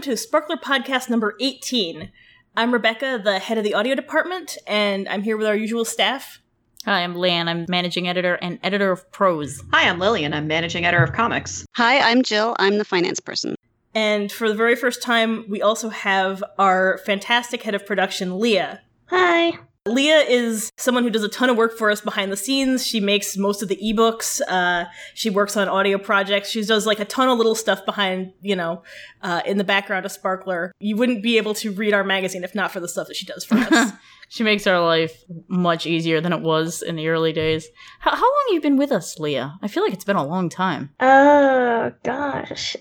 [0.00, 2.10] welcome to Sparkler Podcast number 18.
[2.56, 6.40] I'm Rebecca, the head of the audio department, and I'm here with our usual staff.
[6.86, 7.48] Hi, I'm Lan.
[7.48, 9.62] I'm managing editor and editor of prose.
[9.74, 10.32] Hi, I'm Lillian.
[10.32, 11.66] I'm managing editor of comics.
[11.74, 12.56] Hi, I'm Jill.
[12.58, 13.56] I'm the finance person.
[13.94, 18.80] And for the very first time, we also have our fantastic head of production, Leah.
[19.08, 19.58] Hi.
[19.86, 22.86] Leah is someone who does a ton of work for us behind the scenes.
[22.86, 24.42] She makes most of the ebooks.
[24.46, 24.84] Uh,
[25.14, 26.50] she works on audio projects.
[26.50, 28.82] She does like a ton of little stuff behind, you know,
[29.22, 30.72] uh, in the background of Sparkler.
[30.80, 33.24] You wouldn't be able to read our magazine if not for the stuff that she
[33.24, 33.92] does for us.
[34.28, 37.66] she makes our life much easier than it was in the early days.
[38.00, 39.58] How, how long have you been with us, Leah?
[39.62, 40.90] I feel like it's been a long time.
[41.00, 42.76] Oh, gosh.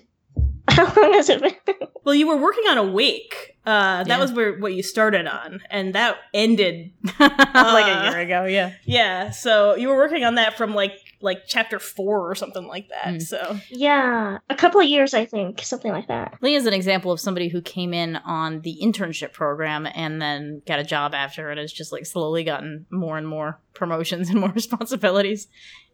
[0.70, 1.56] How long has it been?
[2.04, 3.56] well, you were working on Awake.
[3.66, 4.18] Uh, that Yeah.
[4.20, 8.72] was where what you started on, and that ended like Uh, a year ago, yeah.
[8.86, 12.88] Yeah, so you were working on that from like like chapter four or something like
[12.90, 13.16] that.
[13.16, 13.22] Mm.
[13.22, 16.36] So yeah, a couple of years, I think, something like that.
[16.42, 20.80] Leah's an example of somebody who came in on the internship program and then got
[20.80, 24.50] a job after and has just like slowly gotten more and more promotions and more
[24.56, 25.50] responsibilities.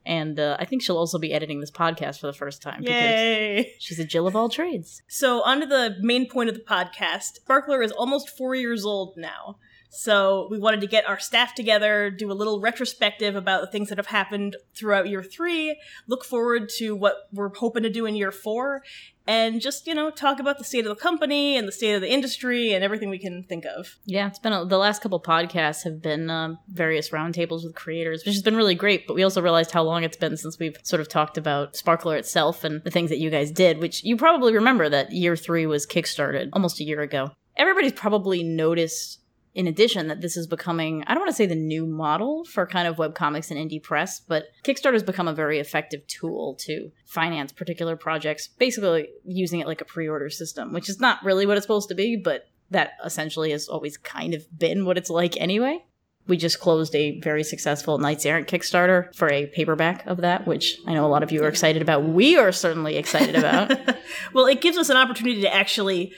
[0.05, 2.93] And uh, I think she'll also be editing this podcast for the first time because
[2.93, 3.73] yay!
[3.79, 5.01] she's a Jill of all trades.
[5.07, 7.35] So on to the main point of the podcast.
[7.35, 9.57] Sparkler is almost four years old now.
[9.95, 13.89] So we wanted to get our staff together, do a little retrospective about the things
[13.89, 18.15] that have happened throughout year three, look forward to what we're hoping to do in
[18.15, 18.83] year four,
[19.27, 22.01] and just, you know, talk about the state of the company and the state of
[22.01, 23.95] the industry and everything we can think of.
[24.05, 28.23] Yeah, it's been a, the last couple podcasts have been um, various roundtables with creators,
[28.25, 29.07] which has been really great.
[29.07, 32.17] But we also realized how long it's been since we've sort of talked about Sparkler
[32.17, 35.65] itself and the things that you guys did, which you probably remember that year three
[35.65, 37.31] was kickstarted almost a year ago.
[37.57, 39.21] Everybody's probably noticed.
[39.55, 42.67] In addition, that this is becoming, I don't want to say the new model for
[42.67, 46.91] kind of webcomics and indie press, but Kickstarter has become a very effective tool to
[47.05, 51.45] finance particular projects, basically using it like a pre order system, which is not really
[51.45, 55.09] what it's supposed to be, but that essentially has always kind of been what it's
[55.09, 55.83] like anyway.
[56.27, 60.79] We just closed a very successful Knights Errant Kickstarter for a paperback of that, which
[60.87, 62.03] I know a lot of you are excited about.
[62.03, 63.71] We are certainly excited about.
[64.33, 66.13] well, it gives us an opportunity to actually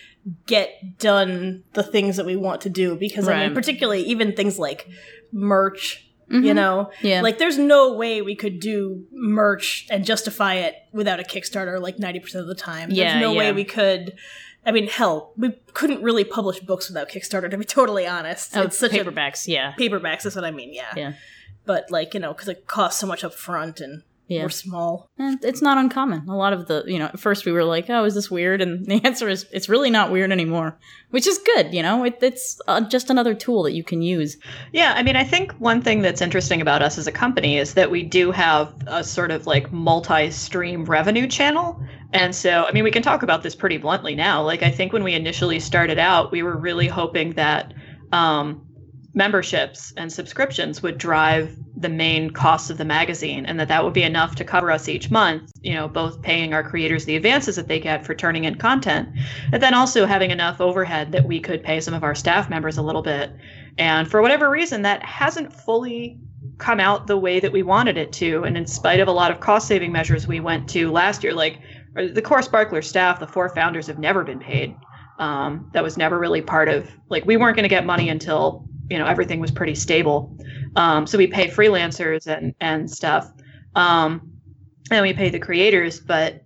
[0.46, 4.58] get done the things that we want to do because I mean, particularly even things
[4.60, 4.88] like
[5.32, 6.04] merch.
[6.30, 6.56] You Mhm.
[6.56, 7.22] know, Yeah.
[7.22, 12.00] like there's no way we could do merch and justify it without a Kickstarter like
[12.00, 12.92] 90% of the time.
[12.92, 14.14] Yeah, there's no way we could.
[14.66, 18.58] I mean, hell, we couldn't really publish books without Kickstarter, to be totally honest.
[18.58, 19.72] oh, it's such paperbacks, yeah.
[19.80, 20.92] paperbacks, that's what I mean, yeah.
[20.98, 21.14] Yeah.
[21.66, 24.44] But like, you know, because it costs so much up front and Yeah.
[24.44, 25.10] we're small.
[25.18, 26.28] And it's not uncommon.
[26.28, 28.62] A lot of the, you know, at first we were like, oh, is this weird?
[28.62, 30.78] And the answer is, it's really not weird anymore,
[31.12, 32.04] which is good, you know?
[32.04, 34.38] It, it's uh, just another tool that you can use.
[34.74, 37.74] Yeah, I mean, I think one thing that's interesting about us as a company is
[37.76, 41.82] that we do have a sort of like multi stream revenue channel.
[42.12, 44.42] And so, I mean, we can talk about this pretty bluntly now.
[44.42, 47.74] Like, I think when we initially started out, we were really hoping that
[48.12, 48.67] um,
[49.18, 53.94] memberships and subscriptions would drive the main costs of the magazine and that that would
[53.94, 57.56] be enough to cover us each month, you know, both paying our creators the advances
[57.56, 59.10] that they get for turning in content,
[59.50, 62.78] but then also having enough overhead that we could pay some of our staff members
[62.78, 63.32] a little bit.
[63.80, 66.20] And for whatever reason, that hasn't fully
[66.60, 68.44] come out the way that we wanted it to.
[68.44, 71.34] And in spite of a lot of cost saving measures we went to last year,
[71.34, 71.60] like
[71.96, 74.76] the core Sparkler staff, the four founders have never been paid.
[75.18, 78.70] Um, that was never really part of like we weren't going to get money until
[78.90, 80.36] you know everything was pretty stable.
[80.76, 83.32] Um, so we pay freelancers and and stuff,
[83.76, 84.32] um,
[84.92, 86.00] and we pay the creators.
[86.00, 86.44] But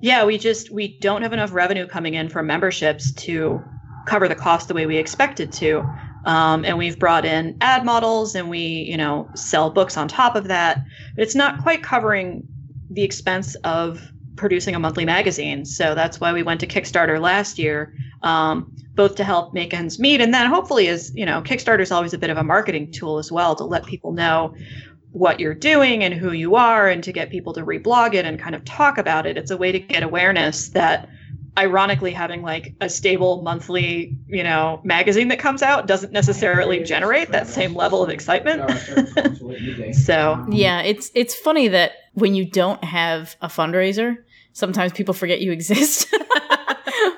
[0.00, 3.62] yeah, we just we don't have enough revenue coming in from memberships to
[4.06, 5.84] cover the cost the way we expected to.
[6.24, 10.34] Um, and we've brought in ad models and we you know sell books on top
[10.34, 10.82] of that
[11.14, 12.42] but it's not quite covering
[12.90, 17.60] the expense of producing a monthly magazine so that's why we went to kickstarter last
[17.60, 20.20] year um, both to help make ends meet.
[20.20, 23.18] And then hopefully is you know kickstarter is always a bit of a marketing tool
[23.18, 24.54] as well to let people know
[25.12, 28.38] what you're doing and who you are and to get people to reblog it and
[28.38, 29.38] kind of talk about it.
[29.38, 31.08] It's a way to get awareness that
[31.58, 37.30] ironically having like a stable monthly you know magazine that comes out doesn't necessarily generate
[37.30, 38.62] that same level of excitement.
[39.92, 44.16] So Yeah, it's it's funny that when you don't have a fundraiser,
[44.52, 46.14] sometimes people forget you exist.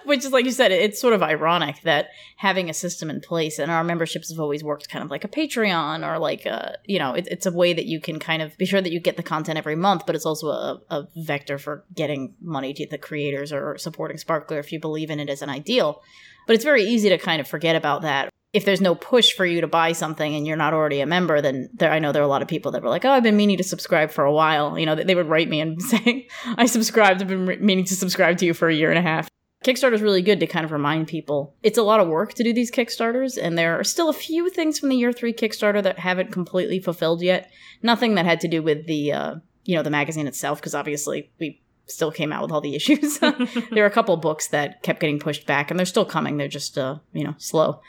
[0.08, 3.58] Which is like you said, it's sort of ironic that having a system in place
[3.58, 6.98] and our memberships have always worked kind of like a Patreon or like a, you
[6.98, 9.18] know, it, it's a way that you can kind of be sure that you get
[9.18, 12.96] the content every month, but it's also a, a vector for getting money to the
[12.96, 16.02] creators or supporting Sparkler if you believe in it as an ideal.
[16.46, 19.44] But it's very easy to kind of forget about that if there's no push for
[19.44, 22.22] you to buy something and you're not already a member, then there, I know there
[22.22, 24.24] are a lot of people that were like, "Oh, I've been meaning to subscribe for
[24.24, 27.20] a while." You know, they, they would write me and say, "I subscribed.
[27.20, 29.28] I've been re- meaning to subscribe to you for a year and a half."
[29.68, 32.42] Kickstarter is really good to kind of remind people it's a lot of work to
[32.42, 35.82] do these Kickstarters, and there are still a few things from the year three Kickstarter
[35.82, 37.50] that haven't completely fulfilled yet.
[37.82, 39.34] Nothing that had to do with the, uh,
[39.64, 43.18] you know, the magazine itself, because obviously we still came out with all the issues.
[43.70, 46.38] there are a couple books that kept getting pushed back, and they're still coming.
[46.38, 47.82] They're just, uh, you know, slow.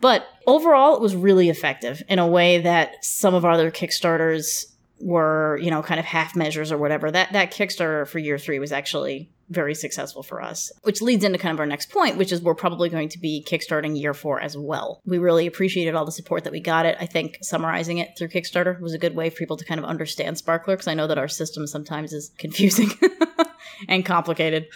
[0.00, 4.64] But overall, it was really effective in a way that some of our other Kickstarters
[5.00, 7.10] were, you know, kind of half measures or whatever.
[7.10, 11.38] That that Kickstarter for year three was actually very successful for us, which leads into
[11.38, 14.40] kind of our next point, which is we're probably going to be kickstarting year four
[14.40, 15.02] as well.
[15.04, 16.96] We really appreciated all the support that we got it.
[17.00, 19.84] I think summarizing it through Kickstarter was a good way for people to kind of
[19.84, 22.90] understand Sparkler because I know that our system sometimes is confusing
[23.88, 24.68] and complicated.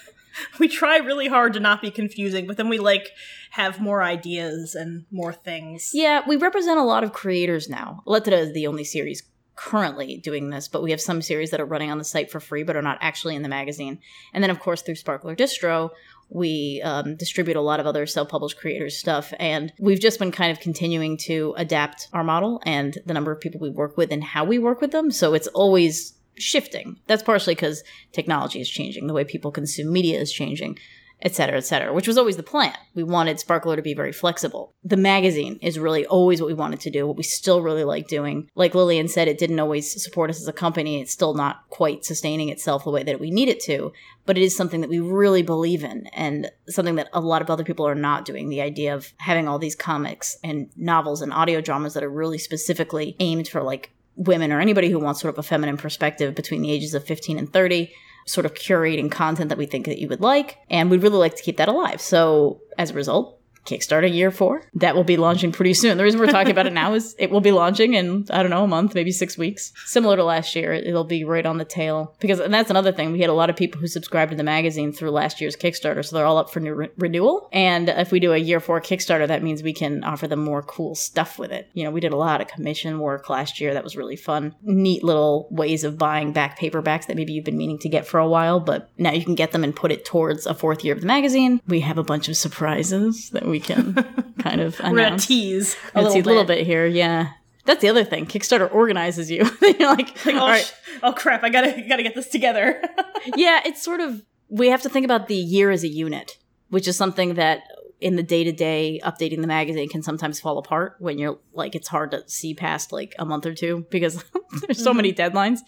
[0.59, 3.13] We try really hard to not be confusing, but then we like
[3.51, 5.93] have more ideas and more things.
[5.95, 8.03] Yeah, we represent a lot of creators now.
[8.05, 9.23] Lettera is the only series
[9.57, 12.41] currently doing this, but we have some series that are running on the site for
[12.41, 13.99] free but are not actually in the magazine.
[14.33, 15.91] And then, of course, through Sparkler Distro,
[16.31, 19.33] we um, distribute a lot of other self-published creators stuff.
[19.39, 23.41] And we've just been kind of continuing to adapt our model and the number of
[23.41, 25.11] people we work with and how we work with them.
[25.11, 26.99] So it's always shifting.
[27.07, 29.07] That's partially because technology is changing.
[29.07, 30.79] The way people consume media is changing
[31.23, 32.75] et cetera, et cetera, which was always the plan.
[32.95, 34.75] We wanted Sparkler to be very flexible.
[34.85, 38.09] The magazine is really always what we wanted to do, what we still really like
[38.09, 38.51] doing.
[38.55, 41.01] Like Lillian said, it didn't always support us as a company.
[41.01, 43.93] It's still not quite sustaining itself the way that we need it to,
[44.27, 47.51] but it is something that we really believe in and something that a lot of
[47.51, 48.49] other people are not doing.
[48.49, 52.39] The idea of having all these comics and novels and audio dramas that are really
[52.39, 56.63] specifically aimed for like women or anybody who wants sort of a feminine perspective between
[56.63, 57.93] the ages of 15 and 30
[58.25, 61.37] sort of curating content that we think that you would like, and we'd really like
[61.37, 62.01] to keep that alive.
[62.01, 64.63] So as a result, Kickstarter year four.
[64.75, 65.97] That will be launching pretty soon.
[65.97, 68.51] The reason we're talking about it now is it will be launching in, I don't
[68.51, 69.73] know, a month, maybe six weeks.
[69.87, 72.15] Similar to last year, it'll be right on the tail.
[72.21, 74.43] Because, and that's another thing, we had a lot of people who subscribed to the
[74.43, 77.49] magazine through last year's Kickstarter, so they're all up for new re- renewal.
[77.53, 80.63] And if we do a year four Kickstarter, that means we can offer them more
[80.63, 81.69] cool stuff with it.
[81.73, 83.75] You know, we did a lot of commission work last year.
[83.75, 84.55] That was really fun.
[84.63, 88.19] Neat little ways of buying back paperbacks that maybe you've been meaning to get for
[88.19, 90.95] a while, but now you can get them and put it towards a fourth year
[90.95, 91.61] of the magazine.
[91.67, 93.95] We have a bunch of surprises that we can
[94.39, 96.27] kind of We're gonna tease a little, bit.
[96.27, 97.33] little bit here, yeah.
[97.65, 98.27] That's the other thing.
[98.27, 99.49] Kickstarter organizes you.
[99.63, 101.43] You're like, Like, oh, all right, sh- oh crap!
[101.45, 102.83] I gotta gotta get this together.
[103.37, 106.87] yeah, it's sort of we have to think about the year as a unit, which
[106.87, 107.63] is something that
[108.01, 111.75] in the day to day updating the magazine can sometimes fall apart when you're like
[111.75, 114.23] it's hard to see past like a month or two because
[114.67, 114.99] there's so mm-hmm.
[114.99, 115.61] many deadlines.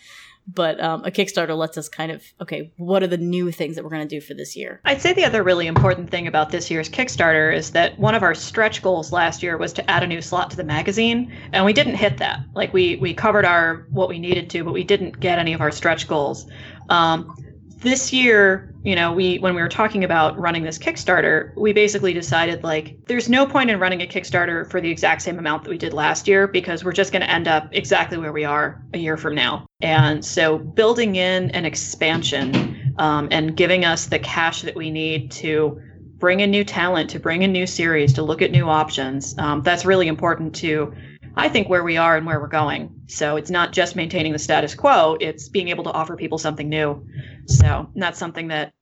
[0.49, 3.83] But um, a Kickstarter lets us kind of okay, what are the new things that
[3.83, 4.81] we're going to do for this year?
[4.85, 8.23] I'd say the other really important thing about this year's Kickstarter is that one of
[8.23, 11.65] our stretch goals last year was to add a new slot to the magazine, and
[11.65, 12.41] we didn't hit that.
[12.55, 15.61] Like we we covered our what we needed to, but we didn't get any of
[15.61, 16.47] our stretch goals.
[16.89, 17.37] Um,
[17.79, 22.13] this year, you know, we when we were talking about running this Kickstarter, we basically
[22.13, 25.71] decided like there's no point in running a Kickstarter for the exact same amount that
[25.71, 28.81] we did last year because we're just going to end up exactly where we are
[28.95, 29.67] a year from now.
[29.81, 35.33] And so building in an expansion um, and giving us the cash that we need
[35.33, 35.81] to
[36.19, 39.63] bring in new talent, to bring in new series, to look at new options, um,
[39.63, 40.95] that's really important to
[41.39, 43.03] I think where we are and where we're going.
[43.09, 46.69] So it's not just maintaining the status quo, it's being able to offer people something
[46.69, 47.07] new.
[47.47, 48.73] So that's something that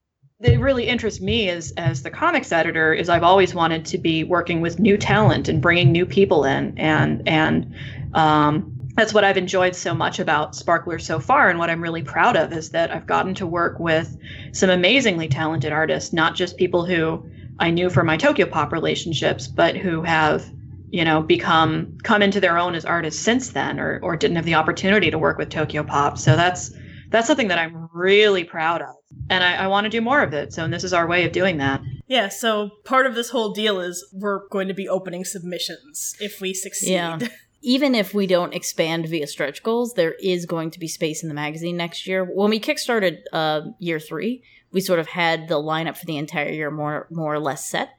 [0.41, 4.25] that really interests me as as the comics editor is I've always wanted to be
[4.25, 7.75] working with new talent and bringing new people in and and
[8.15, 12.03] um, that's what I've enjoyed so much about Sparkler so far and what I'm really
[12.03, 14.17] proud of is that I've gotten to work with
[14.53, 19.47] some amazingly talented artists, not just people who I knew from my Tokyo Pop relationships,
[19.47, 20.45] but who have
[20.91, 24.45] you know become come into their own as artists since then or or didn't have
[24.45, 26.19] the opportunity to work with Tokyo Pop.
[26.19, 26.73] So that's
[27.11, 28.97] that's something that I'm really proud of.
[29.31, 30.53] And I, I want to do more of it.
[30.53, 31.81] So and this is our way of doing that.
[32.07, 32.29] yeah.
[32.29, 36.55] So part of this whole deal is we're going to be opening submissions if we
[36.55, 36.93] succeed.
[36.93, 37.19] Yeah.
[37.65, 41.31] even if we don't expand via stretch goals, there is going to be space in
[41.31, 42.23] the magazine next year.
[42.23, 46.51] When we kickstarted uh, year three, we sort of had the lineup for the entire
[46.51, 47.91] year more more or less set.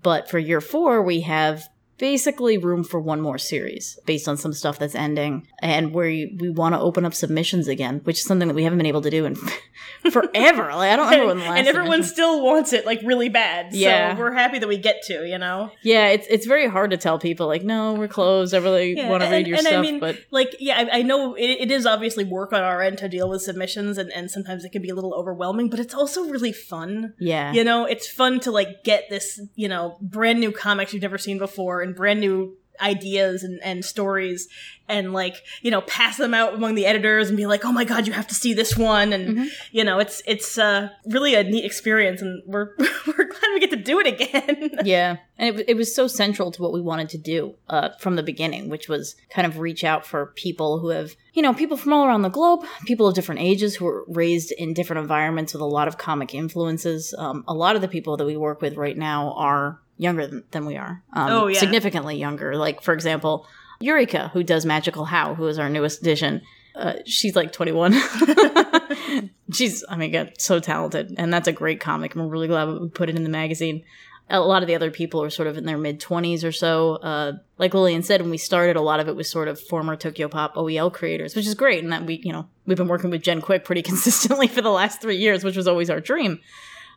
[0.00, 4.52] But for year four, we have basically room for one more series based on some
[4.52, 8.24] stuff that's ending and where we, we want to open up submissions again which is
[8.24, 9.34] something that we haven't been able to do in
[10.10, 13.00] forever like i don't remember when the last and everyone submission- still wants it like
[13.04, 13.72] really bad.
[13.74, 14.14] Yeah.
[14.14, 15.70] So we're happy that we get to, you know?
[15.82, 19.08] yeah it's it's very hard to tell people like no we're closed i really Yeah,
[19.08, 19.72] want to read your stuff.
[19.72, 22.62] and I mean, but like yeah I, I know it, it is obviously work on
[22.62, 25.68] our end to deal with submissions and, and sometimes it can be a little overwhelming
[25.70, 29.68] but it's also really fun yeah you know it's fun to like get this you
[29.68, 34.46] know brand new comics you've never seen before and brand new ideas and, and stories
[34.88, 37.82] and like you know pass them out among the editors and be like oh my
[37.84, 39.12] god you have to see this one.
[39.12, 39.48] And Mhm.
[39.72, 43.70] you know it's it's uh, really a neat experience and we're we're glad we get
[43.70, 44.70] to do it again.
[44.84, 45.16] Yeah.
[45.38, 48.22] And it, it was so central to what we wanted to do uh, from the
[48.22, 51.92] beginning which was kind of reach out for people who have you know people from
[51.92, 55.62] all around the globe people of different ages who were raised in different environments with
[55.62, 57.12] a lot of comic influences.
[57.18, 60.44] Um, a lot of the people that we work with right now are younger than,
[60.52, 61.02] than we are.
[61.12, 61.58] Um, Oh, yeah.
[61.60, 62.56] significantly younger.
[62.56, 63.46] Like for example
[63.80, 66.42] eureka who does magical how who is our newest addition
[66.74, 67.92] uh, she's like 21
[69.52, 72.14] she's i mean God, so talented and that's a great comic.
[72.14, 73.84] I'm really glad we put it in the magazine.
[74.30, 76.96] A lot of the other people are sort of in their mid 20s or so.
[76.96, 79.96] Uh, like lillian said when we started a lot of it was sort of former
[79.96, 83.10] tokyo pop oel creators which is great and that we you know we've been working
[83.10, 86.38] with jen quick pretty consistently for the last three years which was always our dream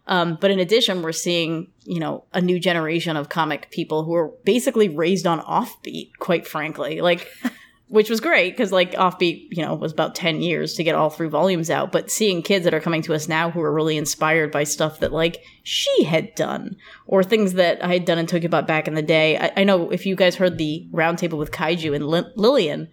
[0.07, 4.15] um, but in addition, we're seeing, you know, a new generation of comic people who
[4.15, 7.01] are basically raised on offbeat, quite frankly.
[7.01, 7.27] Like,
[7.87, 11.09] which was great because, like, offbeat, you know, was about 10 years to get all
[11.09, 11.91] three volumes out.
[11.91, 15.01] But seeing kids that are coming to us now who are really inspired by stuff
[15.01, 18.87] that, like, she had done or things that I had done in Tokyo Pop back
[18.87, 19.37] in the day.
[19.37, 22.87] I, I know if you guys heard the roundtable with Kaiju and Li- Lillian,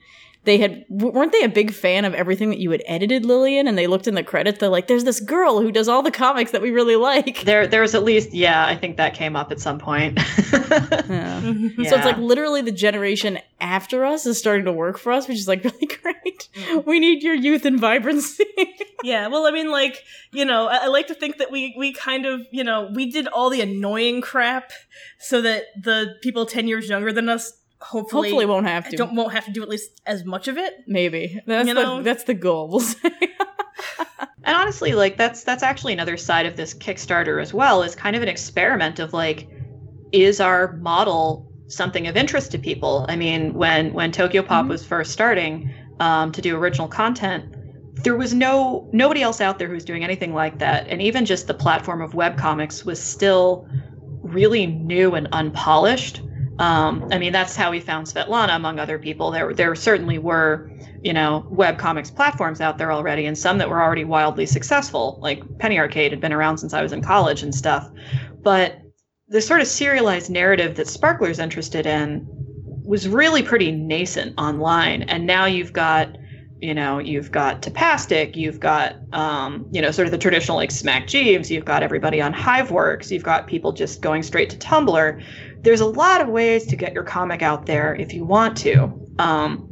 [0.48, 3.76] they had weren't they a big fan of everything that you had edited lillian and
[3.76, 6.52] they looked in the credits they're like there's this girl who does all the comics
[6.52, 9.60] that we really like There, there's at least, yeah, I think that came up at
[9.60, 10.18] some point.
[10.52, 11.04] Yeah.
[11.08, 11.40] Yeah.
[11.88, 15.38] so it's like literally the generation after us is starting to work for us which
[15.38, 16.88] is like really great mm-hmm.
[16.88, 18.44] we need your youth and vibrancy
[19.04, 20.02] Yeah, well, I mean, like
[20.32, 23.08] you know, I, I like to think that we we kind of you know we
[23.08, 24.72] did all the annoying crap
[25.20, 29.14] so that the people ten years younger than us hopefully, hopefully won't have to don't
[29.14, 30.74] won't have to do at least as much of it.
[30.86, 32.02] maybe that's You the know?
[32.02, 33.10] that's the goal we'll say
[34.44, 38.16] And honestly, like that's that's actually another side of this Kickstarter as well, is kind
[38.16, 39.46] of an experiment of like,
[40.10, 43.04] is our model something of interest to people?
[43.10, 44.68] I mean, when when Tokyo Pop Mhm.
[44.70, 45.70] was first starting
[46.00, 47.44] um, to do original content,
[48.04, 51.26] there was no nobody else out there who was doing anything like that, and even
[51.26, 53.68] just the platform of webcomics was still
[54.22, 56.22] really new and unpolished.
[56.58, 59.30] Um, I mean, that's how we found Svetlana, among other people.
[59.30, 60.70] There, there certainly were,
[61.02, 65.18] you know, webcomics platforms out there already, and some that were already wildly successful.
[65.22, 67.88] Like Penny Arcade had been around since I was in college and stuff.
[68.42, 68.80] But
[69.28, 72.26] the sort of serialized narrative that Sparkler's interested in
[72.82, 76.16] was really pretty nascent online, and now you've got
[76.60, 80.70] you know, you've got Tapastic, you've got, um, you know, sort of the traditional like
[80.70, 85.22] Smack Jeeves, you've got everybody on Hiveworks, you've got people just going straight to Tumblr.
[85.68, 88.90] There's a lot of ways to get your comic out there if you want to.
[89.18, 89.68] Um,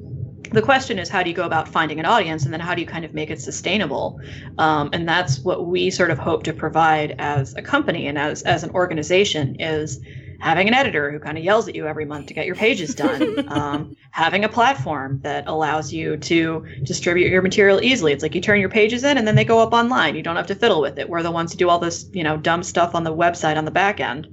[0.53, 2.83] the question is, how do you go about finding an audience, and then how do
[2.83, 4.21] you kind of make it sustainable?
[4.59, 8.43] Um, and that's what we sort of hope to provide as a company and as
[8.43, 9.99] as an organization is
[10.39, 12.95] having an editor who kind of yells at you every month to get your pages
[12.95, 18.35] done um, having a platform that allows you to distribute your material easily it's like
[18.35, 20.55] you turn your pages in and then they go up online you don't have to
[20.55, 23.03] fiddle with it we're the ones who do all this you know dumb stuff on
[23.03, 24.29] the website on the back end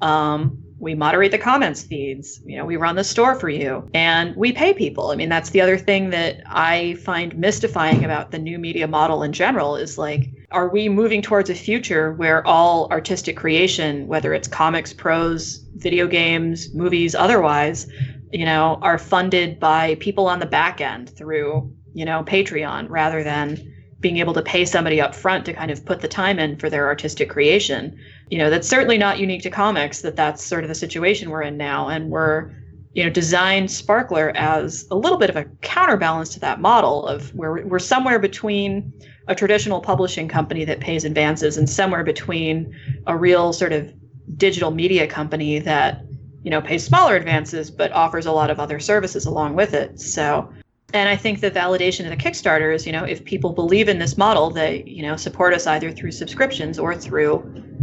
[0.00, 4.34] um, we moderate the comments feeds you know we run the store for you and
[4.36, 5.10] we pay people.
[5.10, 9.22] I mean that's the other thing that i find mystifying about the new media model
[9.22, 14.32] in general is like are we moving towards a future where all artistic creation whether
[14.32, 17.86] it's comics prose video games movies otherwise
[18.32, 23.22] you know are funded by people on the back end through you know patreon rather
[23.22, 26.56] than being able to pay somebody up front to kind of put the time in
[26.56, 27.98] for their artistic creation
[28.30, 31.42] you know that's certainly not unique to comics that that's sort of the situation we're
[31.42, 31.88] in now.
[31.88, 32.50] And we're
[32.92, 37.34] you know designed sparkler as a little bit of a counterbalance to that model of
[37.34, 38.92] where we're- somewhere between
[39.28, 42.74] a traditional publishing company that pays advances and somewhere between
[43.06, 43.92] a real sort of
[44.36, 46.02] digital media company that
[46.42, 50.00] you know pays smaller advances but offers a lot of other services along with it.
[50.00, 50.52] So
[50.94, 53.98] and i think the validation of the kickstarter is you know if people believe in
[53.98, 57.42] this model they you know support us either through subscriptions or through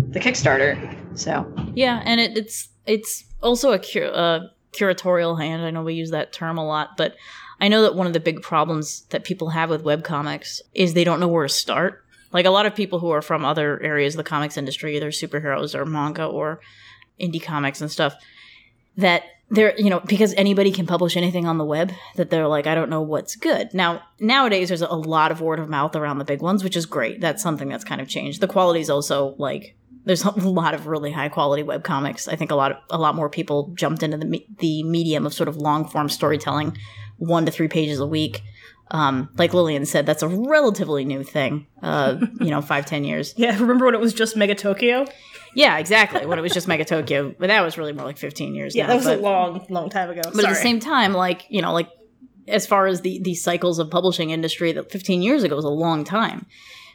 [0.10, 0.76] the kickstarter
[1.18, 1.46] so
[1.76, 5.64] Yeah, and it, it's it's also a cur- uh, curatorial hand.
[5.64, 7.16] I know we use that term a lot, but
[7.60, 11.04] I know that one of the big problems that people have with webcomics is they
[11.04, 12.04] don't know where to start.
[12.32, 15.12] Like a lot of people who are from other areas of the comics industry, either
[15.12, 16.60] superheroes or manga or
[17.20, 18.16] indie comics and stuff,
[18.98, 22.66] that they're you know because anybody can publish anything on the web that they're like
[22.66, 23.74] i don't know what's good.
[23.74, 26.86] Now nowadays there's a lot of word of mouth around the big ones which is
[26.86, 27.22] great.
[27.22, 28.42] That's something that's kind of changed.
[28.42, 29.75] The quality is also like
[30.06, 32.28] there's a lot of really high quality web comics.
[32.28, 35.34] I think a lot of a lot more people jumped into the the medium of
[35.34, 36.78] sort of long form storytelling
[37.18, 38.42] one to three pages a week
[38.96, 41.68] Um, like Lillian said, that's a relatively new thing.
[41.84, 43.34] Uh, you know, five ten years.
[43.36, 45.06] Yeah, remember when it was just Mega Tokyo?
[45.54, 46.25] Yeah, exactly.
[46.25, 48.74] When it was just Mega Tokyo, but that was really more like fifteen years.
[48.74, 50.22] Yeah, now, that was but, a long, long time ago.
[50.34, 51.90] But at the same time, like you know, like
[52.48, 55.70] as far as the the cycles of publishing industry, that fifteen years ago was a
[55.70, 56.46] long time.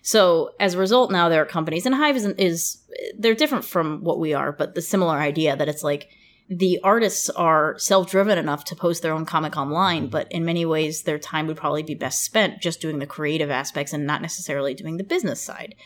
[0.01, 2.83] So as a result, now there are companies, and Hive is, is
[3.19, 6.09] they're different from what we are, but the similar idea that it's like
[6.53, 11.03] the artists are self-driven enough to post their own comic online, but in many ways
[11.03, 14.75] their time would probably be best spent just doing the creative aspects and not necessarily
[14.75, 15.77] doing the business side.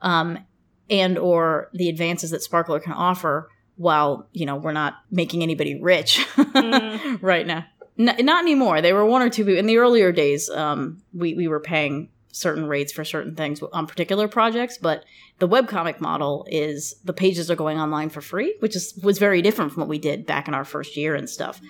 [0.00, 0.38] Um,
[0.88, 5.78] and or the advances that Sparkler can offer while, you know, we're not making anybody
[5.80, 7.18] rich Mm.
[7.22, 7.66] right now.
[7.98, 8.80] N- not anymore.
[8.80, 10.48] They were one or two people in the earlier days.
[10.48, 15.04] Um, we we were paying certain rates for certain things on particular projects, but
[15.38, 19.40] the webcomic model is the pages are going online for free, which is was very
[19.40, 21.60] different from what we did back in our first year and stuff.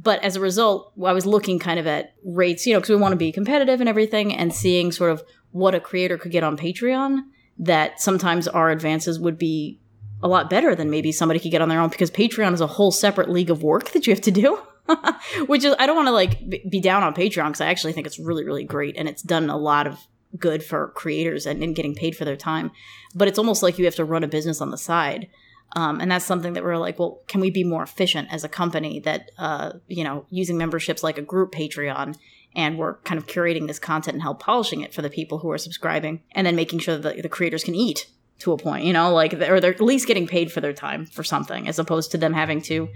[0.00, 2.96] But as a result, I was looking kind of at rates, you know, because we
[2.96, 6.44] want to be competitive and everything, and seeing sort of what a creator could get
[6.44, 7.22] on Patreon.
[7.58, 9.80] That sometimes our advances would be
[10.22, 12.66] a lot better than maybe somebody could get on their own because Patreon is a
[12.66, 14.58] whole separate league of work that you have to do.
[15.46, 18.06] Which is, I don't want to like be down on Patreon because I actually think
[18.06, 19.98] it's really, really great and it's done a lot of
[20.38, 22.70] good for creators and, and getting paid for their time.
[23.14, 25.28] But it's almost like you have to run a business on the side.
[25.74, 28.48] Um, and that's something that we're like, well, can we be more efficient as a
[28.48, 32.16] company that, uh, you know, using memberships like a group Patreon
[32.54, 35.50] and we're kind of curating this content and help polishing it for the people who
[35.50, 38.06] are subscribing and then making sure that the, the creators can eat
[38.38, 41.06] to a point, you know, like, or they're at least getting paid for their time
[41.06, 42.88] for something as opposed to them having to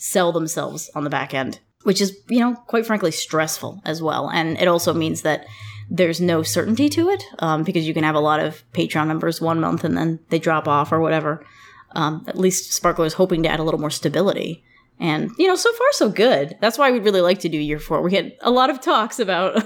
[0.00, 4.30] sell themselves on the back end, which is, you know, quite frankly, stressful as well.
[4.30, 5.46] And it also means that
[5.90, 9.42] there's no certainty to it um, because you can have a lot of Patreon members
[9.42, 11.44] one month and then they drop off or whatever.
[11.92, 14.64] Um, at least Sparkler is hoping to add a little more stability.
[14.98, 16.56] And, you know, so far so good.
[16.60, 18.00] That's why we'd really like to do year four.
[18.00, 19.62] We had a lot of talks about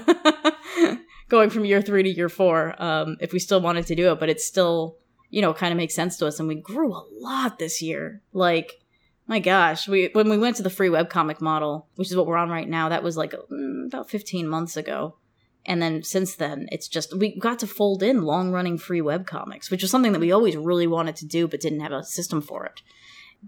[1.29, 4.19] going from year three to year four um, if we still wanted to do it,
[4.19, 4.97] but it's still,
[5.29, 6.39] you know, kind of makes sense to us.
[6.39, 8.21] And we grew a lot this year.
[8.33, 8.81] Like,
[9.27, 12.37] my gosh, we when we went to the free webcomic model, which is what we're
[12.37, 15.17] on right now, that was like mm, about 15 months ago.
[15.65, 19.71] And then since then, it's just we got to fold in long running free webcomics,
[19.71, 22.39] which was something that we always really wanted to do but didn't have a system
[22.41, 22.81] for it.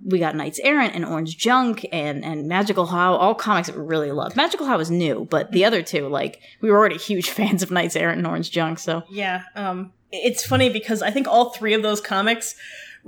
[0.04, 3.84] We got Knights Errant and Orange Junk and and Magical How, all comics that we
[3.84, 4.36] really loved.
[4.36, 7.70] Magical How was new, but the other two, like we were already huge fans of
[7.70, 11.76] Knights Errant and Orange Junk, so Yeah, um, it's funny because I think all three
[11.76, 12.56] of those comics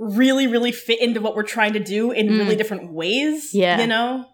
[0.00, 3.52] really, really fit into what we're trying to do in really different ways.
[3.54, 3.80] Yeah.
[3.80, 4.26] you know.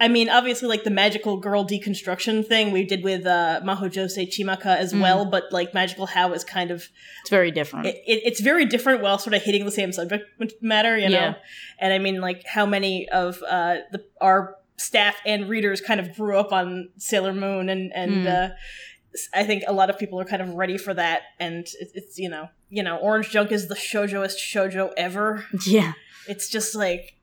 [0.00, 4.28] I mean, obviously, like the magical girl deconstruction thing we did with uh, Maho Shojo
[4.28, 6.88] Chimaka as well, but like Magical How is kind of
[7.22, 7.86] it's very different.
[7.86, 10.24] it, it, it's very different while sort of hitting the same subject
[10.62, 11.18] matter, you know.
[11.18, 11.34] Yeah.
[11.80, 16.14] And I mean, like how many of uh, the our staff and readers kind of
[16.14, 18.48] grew up on Sailor Moon, and and uh,
[19.12, 21.22] s- I think a lot of people are kind of ready for that.
[21.40, 25.44] And it, it's you know, you know, Orange Junk is the shoujoist shojo ever.
[25.66, 25.92] yeah,
[26.28, 27.14] It's just like.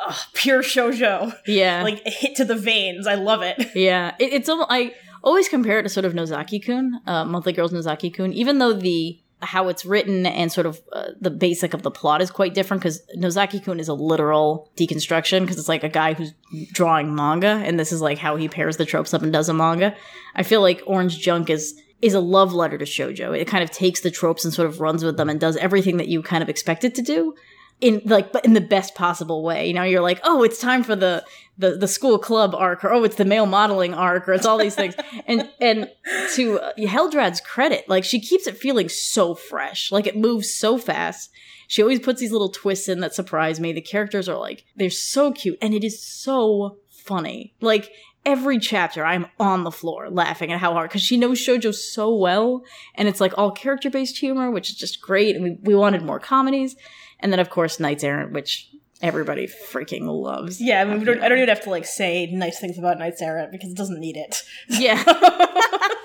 [0.00, 1.34] ugh, pure shojo.
[1.46, 3.06] yeah, like a hit to the veins.
[3.06, 3.56] I love it.
[3.74, 7.72] Yeah, it, it's almost, I always compare it to sort of Nozaki-kun, uh, Monthly Girls
[7.72, 11.90] Nozaki-kun, even though the how it's written and sort of uh, the basic of the
[11.90, 16.12] plot is quite different because Nozaki-kun is a literal deconstruction because it's like a guy
[16.12, 16.34] who's
[16.72, 19.54] drawing manga and this is like how he pairs the tropes up and does a
[19.54, 19.96] manga.
[20.34, 23.38] I feel like Orange Junk is is a love letter to shojo.
[23.38, 25.98] It kind of takes the tropes and sort of runs with them and does everything
[25.98, 27.34] that you kind of expect it to do
[27.80, 29.66] in like but in the best possible way.
[29.66, 31.24] You know, you're like, oh, it's time for the
[31.58, 34.58] the the school club arc, or oh, it's the male modeling arc, or it's all
[34.58, 34.94] these things.
[35.26, 35.90] and and
[36.34, 40.78] to uh, Heldrad's credit, like she keeps it feeling so fresh, like it moves so
[40.78, 41.30] fast.
[41.68, 43.72] She always puts these little twists in that surprise me.
[43.72, 47.54] The characters are like they're so cute, and it is so funny.
[47.60, 47.90] Like
[48.26, 52.14] every chapter i'm on the floor laughing at how hard because she knows shojo so
[52.14, 52.62] well
[52.94, 56.02] and it's like all character based humor which is just great and we, we wanted
[56.02, 56.76] more comedies.
[57.20, 58.68] And then of course knights errant which
[59.02, 60.60] everybody freaking loves.
[60.60, 62.98] Yeah, I mean, we don't, I don't even have to like say nice things about
[62.98, 64.42] Knights Errant because it doesn't need it.
[64.68, 65.02] yeah.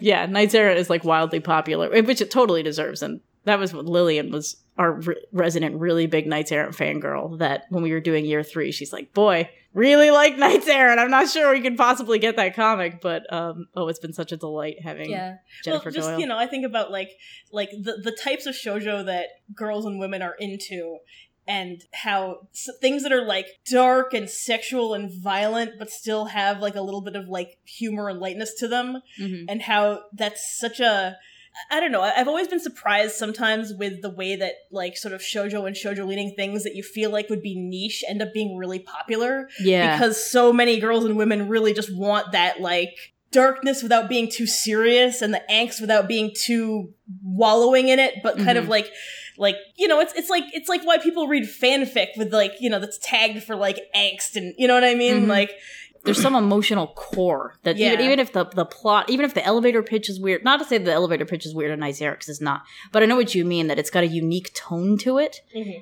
[0.00, 3.74] Yeah knights errant is like wildly popular eh, which it totally deserves and that was
[3.74, 8.00] what lillian was our re- resident really big knights errant fangirl that when we were
[8.00, 11.76] doing year three she's like boy really like knights errant i'm not sure we could
[11.76, 15.36] possibly get that comic but um oh it's been such a delight having Yeah.
[15.64, 17.10] jennifer well, just doyle you know, I think about like
[17.52, 20.98] like the the types of shojo that girls and women are into,
[21.46, 26.60] and how s- things that are like dark and sexual and violent, but still have
[26.60, 29.46] like a little bit of like humor and lightness to them, Mhm.
[29.48, 31.16] and how that's such a
[31.70, 32.00] I don't know.
[32.00, 36.06] I've always been surprised sometimes with the way that like sort of shojo and shojo
[36.06, 39.96] leaning things that you feel like would be niche end up being really popular yeah
[39.96, 44.46] because so many girls and women really just want that like darkness without being too
[44.46, 46.92] serious and the angst without being too
[47.24, 48.68] wallowing in it, but kind of Mhm.
[48.68, 48.90] like
[49.38, 52.68] like you know it's it's like it's like why people read fanfic with like you
[52.68, 55.28] know that's tagged for like angst and you know what I mean Mhm.
[55.28, 55.50] like
[56.04, 58.04] there's some emotional core that even, Yeah.
[58.06, 60.78] even if the the plot, even if the elevator pitch is weird, not to say
[60.78, 63.44] the elevator pitch is weird and Knights Errant's is not, but I know what you
[63.44, 65.40] mean that it's got a unique tone to it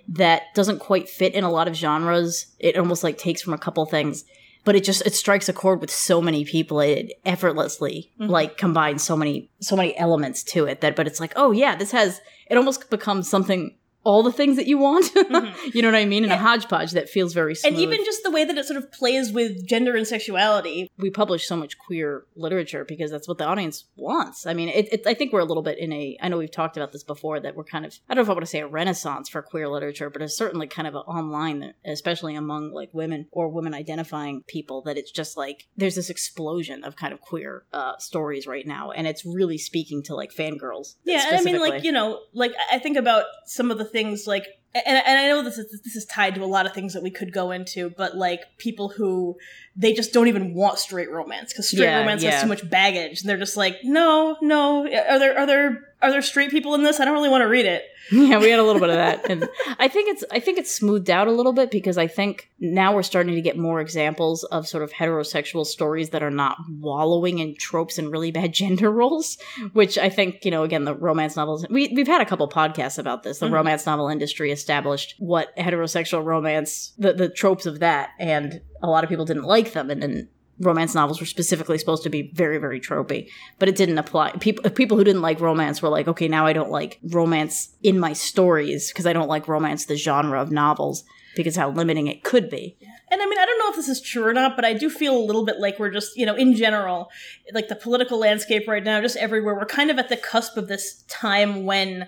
[0.09, 2.47] that doesn't quite fit in a lot of genres.
[2.59, 4.25] It almost like takes from a couple things,
[4.65, 6.81] but it just it strikes a chord with so many people.
[6.81, 8.29] It effortlessly Mhm.
[8.29, 11.77] like combines so many so many elements to it that, but it's like, oh yeah,
[11.77, 13.75] this has it almost becomes something.
[14.03, 15.75] All the things that you want, Mhm.
[15.75, 17.75] you know what I mean, in a hodgepodge that feels very smooth.
[17.75, 21.11] and even just the way that it sort of plays with gender and sexuality we
[21.11, 24.47] publish so much queer literature because that's what the audience wants.
[24.47, 26.17] I mean, it, it, I think we're a little bit in a.
[26.21, 27.99] I know we've talked about this before that we're kind of.
[28.09, 30.37] I don't know if I want to say a renaissance for queer literature, but it's
[30.37, 34.83] certainly kind of online, especially among like women or women identifying people.
[34.83, 38.91] That it's just like there's this explosion of kind of queer uh, stories right now,
[38.91, 40.97] and it's really speaking to like fangirls.
[41.05, 44.27] Yeah, and I mean, like you know, like I think about some of the things,
[44.27, 46.93] like, and and I know this is this is tied to a lot of things
[46.95, 49.37] that we could go into, but like people who
[49.77, 52.33] they just don't even want straight romance because straight Yeah, romance yeah.
[52.33, 56.11] has too much baggage, and they're just like, no, no, are there are there are
[56.11, 56.99] there straight people in this?
[57.01, 57.85] I don't really want to read it.
[58.13, 60.75] yeah, we had a little bit of that, and I think it's I think it's
[60.75, 64.43] smoothed out a little bit because I think now we're starting to get more examples
[64.45, 68.91] of sort of heterosexual stories that are not wallowing in tropes and really bad gender
[68.91, 69.39] roles,
[69.75, 72.99] which I think you know again the romance novels we we've had a couple podcasts
[72.99, 73.39] about this.
[73.39, 73.53] The Mhm.
[73.53, 79.05] romance novel industry established what heterosexual romance the the tropes of that, and a lot
[79.05, 80.29] of people didn't like them, and then.
[80.63, 84.33] Romance novels were specifically supposed to be very, very tropey, but it didn't apply.
[84.33, 87.99] People, people who didn't like romance were like, okay, now I don't like romance in
[87.99, 91.03] my stories because I don't like romance, the genre of novels,
[91.35, 92.77] because how limiting it could be.
[93.11, 94.91] And I mean, I don't know if this is true or not, but I do
[94.91, 97.09] feel a little bit like we're just, you know, in general,
[97.55, 100.69] like the political landscape right now, just everywhere, we're kind of at the cusp of
[100.69, 102.07] this time when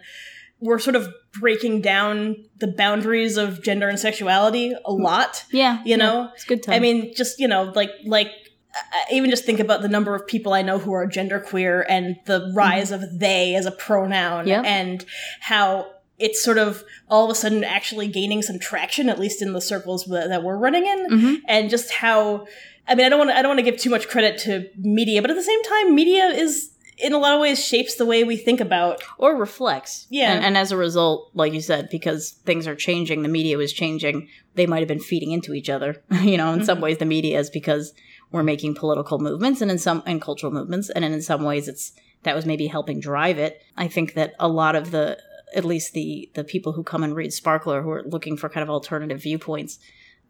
[0.63, 5.45] we're sort of breaking down the boundaries of gender and sexuality a lot.
[5.53, 6.31] Yeah, You know?
[6.35, 6.75] it's good time.
[6.77, 8.29] I mean, just, you know, like, like,
[8.75, 12.17] I even just think about the number of people I know who are genderqueer and
[12.27, 14.65] the rise of they as a pronoun Yep.
[14.65, 15.05] and
[15.41, 19.53] how it's sort of all of a sudden actually gaining some traction, at least in
[19.53, 21.37] the circles that that we're running in Mhm.
[21.49, 22.47] and just how
[22.89, 24.69] I mean I don't want to I don't want to give too much credit to
[24.79, 26.71] media, but at the same time, media is
[27.03, 29.03] in a lot of ways shapes the way we think about.
[29.19, 30.07] or reflects.
[30.11, 30.33] Yeah.
[30.33, 33.73] And, and as a result, like you said, because things are changing, the media was
[33.73, 36.03] changing, they might have been feeding into each other.
[36.23, 36.83] you know, in some Mhm.
[36.83, 37.93] ways, the media is because
[38.31, 40.89] we're making political movements and in some, and cultural movements.
[40.91, 43.61] And in some ways, it's, that was maybe helping drive it.
[43.77, 45.19] I think that a lot of the,
[45.55, 48.63] at least the, the people who come and read Sparkler who are looking for kind
[48.63, 49.79] of alternative viewpoints,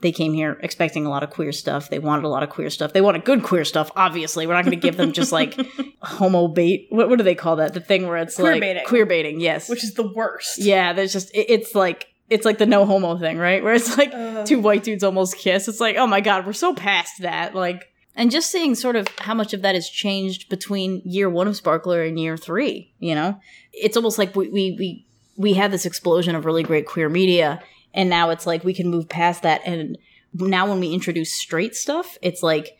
[0.02, 1.88] they came here expecting a lot of queer stuff.
[1.88, 2.92] They wanted a lot of queer stuff.
[2.92, 4.46] They wanted good queer stuff, obviously.
[4.46, 5.56] We're not going to give them just like
[6.02, 6.88] homo bait.
[6.90, 7.72] What, what do they call that?
[7.72, 8.84] The thing where it's Queer like baiting.
[8.84, 9.68] queer baiting, yes.
[9.68, 10.58] which is the worst.
[10.58, 13.62] yeah, there's just it, it's like it's like the no homo thing, right?
[13.62, 14.44] Where it's like Ugh.
[14.46, 15.68] two white dudes almost kiss.
[15.68, 17.54] It's like, oh my god, we're so past that.
[17.54, 21.46] Like, and just seeing sort of how much of that has changed between year one
[21.46, 22.92] of Sparkler and year three.
[22.98, 23.38] You know,
[23.72, 27.62] it's almost like we we we we had this explosion of really great queer media,
[27.94, 29.62] and now it's like we can move past that.
[29.64, 29.98] And
[30.35, 32.76] now when we introduce straight stuff, it's like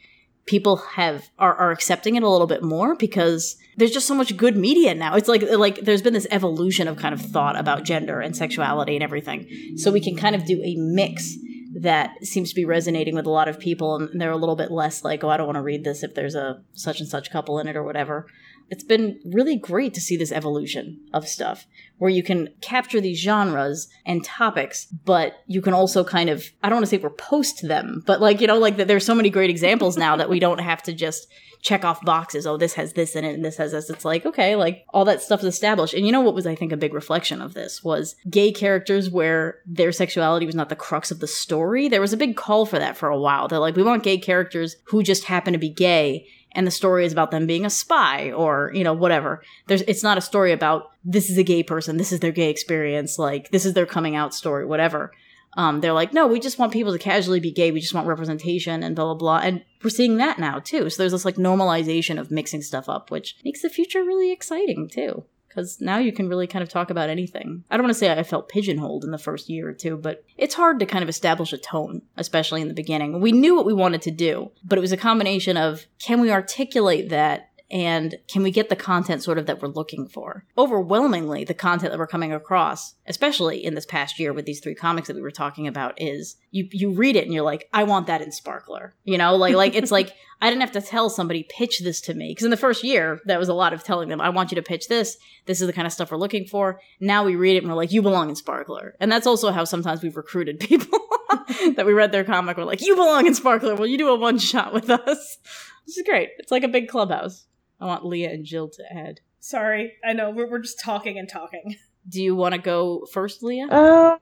[0.46, 4.37] people have are, are accepting it a little bit more because there's just so much
[4.37, 5.14] good media now.
[5.14, 8.94] It's like like there's been this evolution of kind of thought about gender and sexuality
[8.94, 9.77] and everything.
[9.77, 11.37] So we can kind of do a mix
[11.75, 14.70] that seems to be resonating with a lot of people and they're a little bit
[14.70, 17.31] less like, oh, I don't want to read this if there's a such and such
[17.31, 18.27] couple in it or whatever.
[18.70, 21.66] It's been really great to see this evolution of stuff
[21.98, 26.68] where you can capture these genres and topics, but you can also kind of, I
[26.68, 29.31] don't want to say repost them, but like, you know, like that there's so many
[29.31, 31.29] great examples now that we don't have to just
[31.61, 32.44] check off boxes.
[32.44, 33.88] Oh, this has this in it and this has this.
[33.88, 35.94] It's like, okay, like all that stuff is established.
[35.94, 39.09] And you know what was, I think, a big reflection of this was gay characters
[39.09, 41.88] where their sexuality was not the crux of the story.
[41.88, 43.46] There was a big call for that for a while.
[43.46, 47.04] They're like, we want gay characters who just happen to be gay and the story
[47.04, 49.42] is about them being a spy or you know whatever.
[49.66, 52.50] There's it's not a story about this is a gay person this is their gay
[52.50, 55.12] experience like this is their coming out story whatever.
[55.54, 58.06] Um, they're like no we just want people to casually be gay we just want
[58.06, 59.38] representation and blah blah blah.
[59.38, 60.88] And we're seeing that now too.
[60.90, 64.88] So there's this like normalization of mixing stuff up which makes the future really exciting
[64.88, 67.64] too because now you can really kind of talk about anything.
[67.70, 70.24] I don't want to say I felt pigeonholed in the first year or two, but
[70.38, 73.20] it's hard to kind of establish a tone, especially in the beginning.
[73.20, 76.30] We knew what we wanted to do, but it was a combination of can we
[76.30, 80.44] articulate that and can we get the content sort of that we're looking for?
[80.58, 84.74] Overwhelmingly, the content that we're coming across, especially in this past year with these three
[84.74, 87.85] comics that we were talking about, is you you read it and you're like, I
[87.85, 88.94] want that in Sparkler.
[89.04, 92.14] You know, like like it's like I didn't have to tell somebody pitch this to
[92.14, 94.52] me because in the first year that was a lot of telling them, I want
[94.52, 95.16] you to pitch this.
[95.46, 96.78] This is the kind of stuff we're looking for.
[97.00, 99.64] Now we read it and we're like, you belong in Sparkler, and that's also how
[99.64, 100.98] sometimes we've recruited people
[101.74, 102.58] that we read their comic.
[102.58, 103.76] We're like, you belong in Sparkler.
[103.76, 105.38] Will you do a one shot with us?
[105.87, 106.28] This is great.
[106.38, 107.46] It's like a big clubhouse.
[107.83, 109.21] I want Leah and Jill to add.
[109.40, 111.75] Sorry, I know we're, we're just talking and talking.
[112.09, 113.66] Do you want to go first, Leah?
[113.68, 114.18] Um,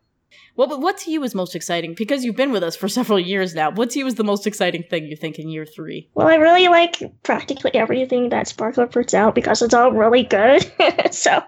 [0.54, 1.94] What what to you is most exciting?
[1.94, 3.70] Because you've been with us for several years now.
[3.70, 6.08] What to you is the most exciting thing you think in year three?
[6.14, 10.62] well, I really like practically everything that Sparkler puts out because it's all really good.
[11.12, 11.42] so,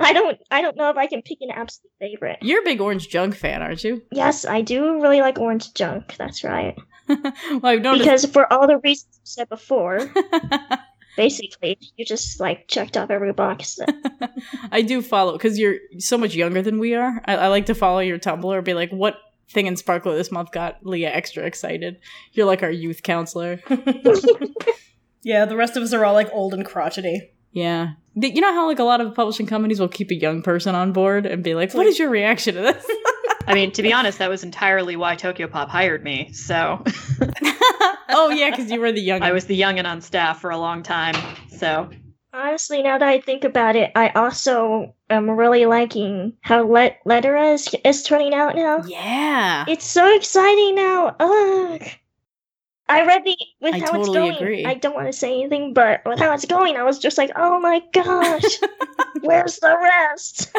[0.00, 2.38] I don't, I don't know if I can pick an absolute favorite.
[2.42, 4.02] You're a big Orange Junk fan, aren't you?
[4.12, 6.16] Yes, I do really like Orange Junk.
[6.18, 6.76] That's right.
[7.08, 7.20] well,
[7.64, 8.04] I've noticed.
[8.04, 10.10] Because for all the reasons you said before,
[11.16, 13.78] basically, you just like checked off every box.
[14.72, 17.20] I do follow because you're so much younger than we are.
[17.24, 19.16] I, I like to follow your Tumblr and be like, what
[19.50, 21.98] thing in Sparkler this month got Leah extra excited?
[22.32, 23.60] You're like our youth counselor.
[25.24, 27.32] Yeah, the rest of us are all like old and crotchety.
[27.50, 27.94] Yeah.
[28.14, 30.92] You know how like a lot of publishing companies will keep a young person on
[30.92, 32.86] board and be like, "What is your reaction to this?"
[33.46, 36.32] I mean, to be honest, that was entirely why Tokyo Pop hired me.
[36.32, 36.82] So
[38.08, 39.22] oh yeah, because you were the young.
[39.22, 41.14] I was the youngin' on staff for a long time.
[41.48, 41.90] So
[42.34, 47.54] Honestly, now that I think about it, I also am really liking how Let Lettera
[47.54, 48.82] is, is turning out now.
[48.88, 49.64] Yeah.
[49.68, 51.14] It's so exciting now.
[51.20, 51.80] Ugh.
[52.88, 54.36] I read the with I how totally it's going.
[54.36, 54.64] agree.
[54.66, 57.30] I don't want to say anything, but with how it's going, I was just like,
[57.34, 58.42] "Oh my gosh,
[59.22, 60.50] where's the rest?"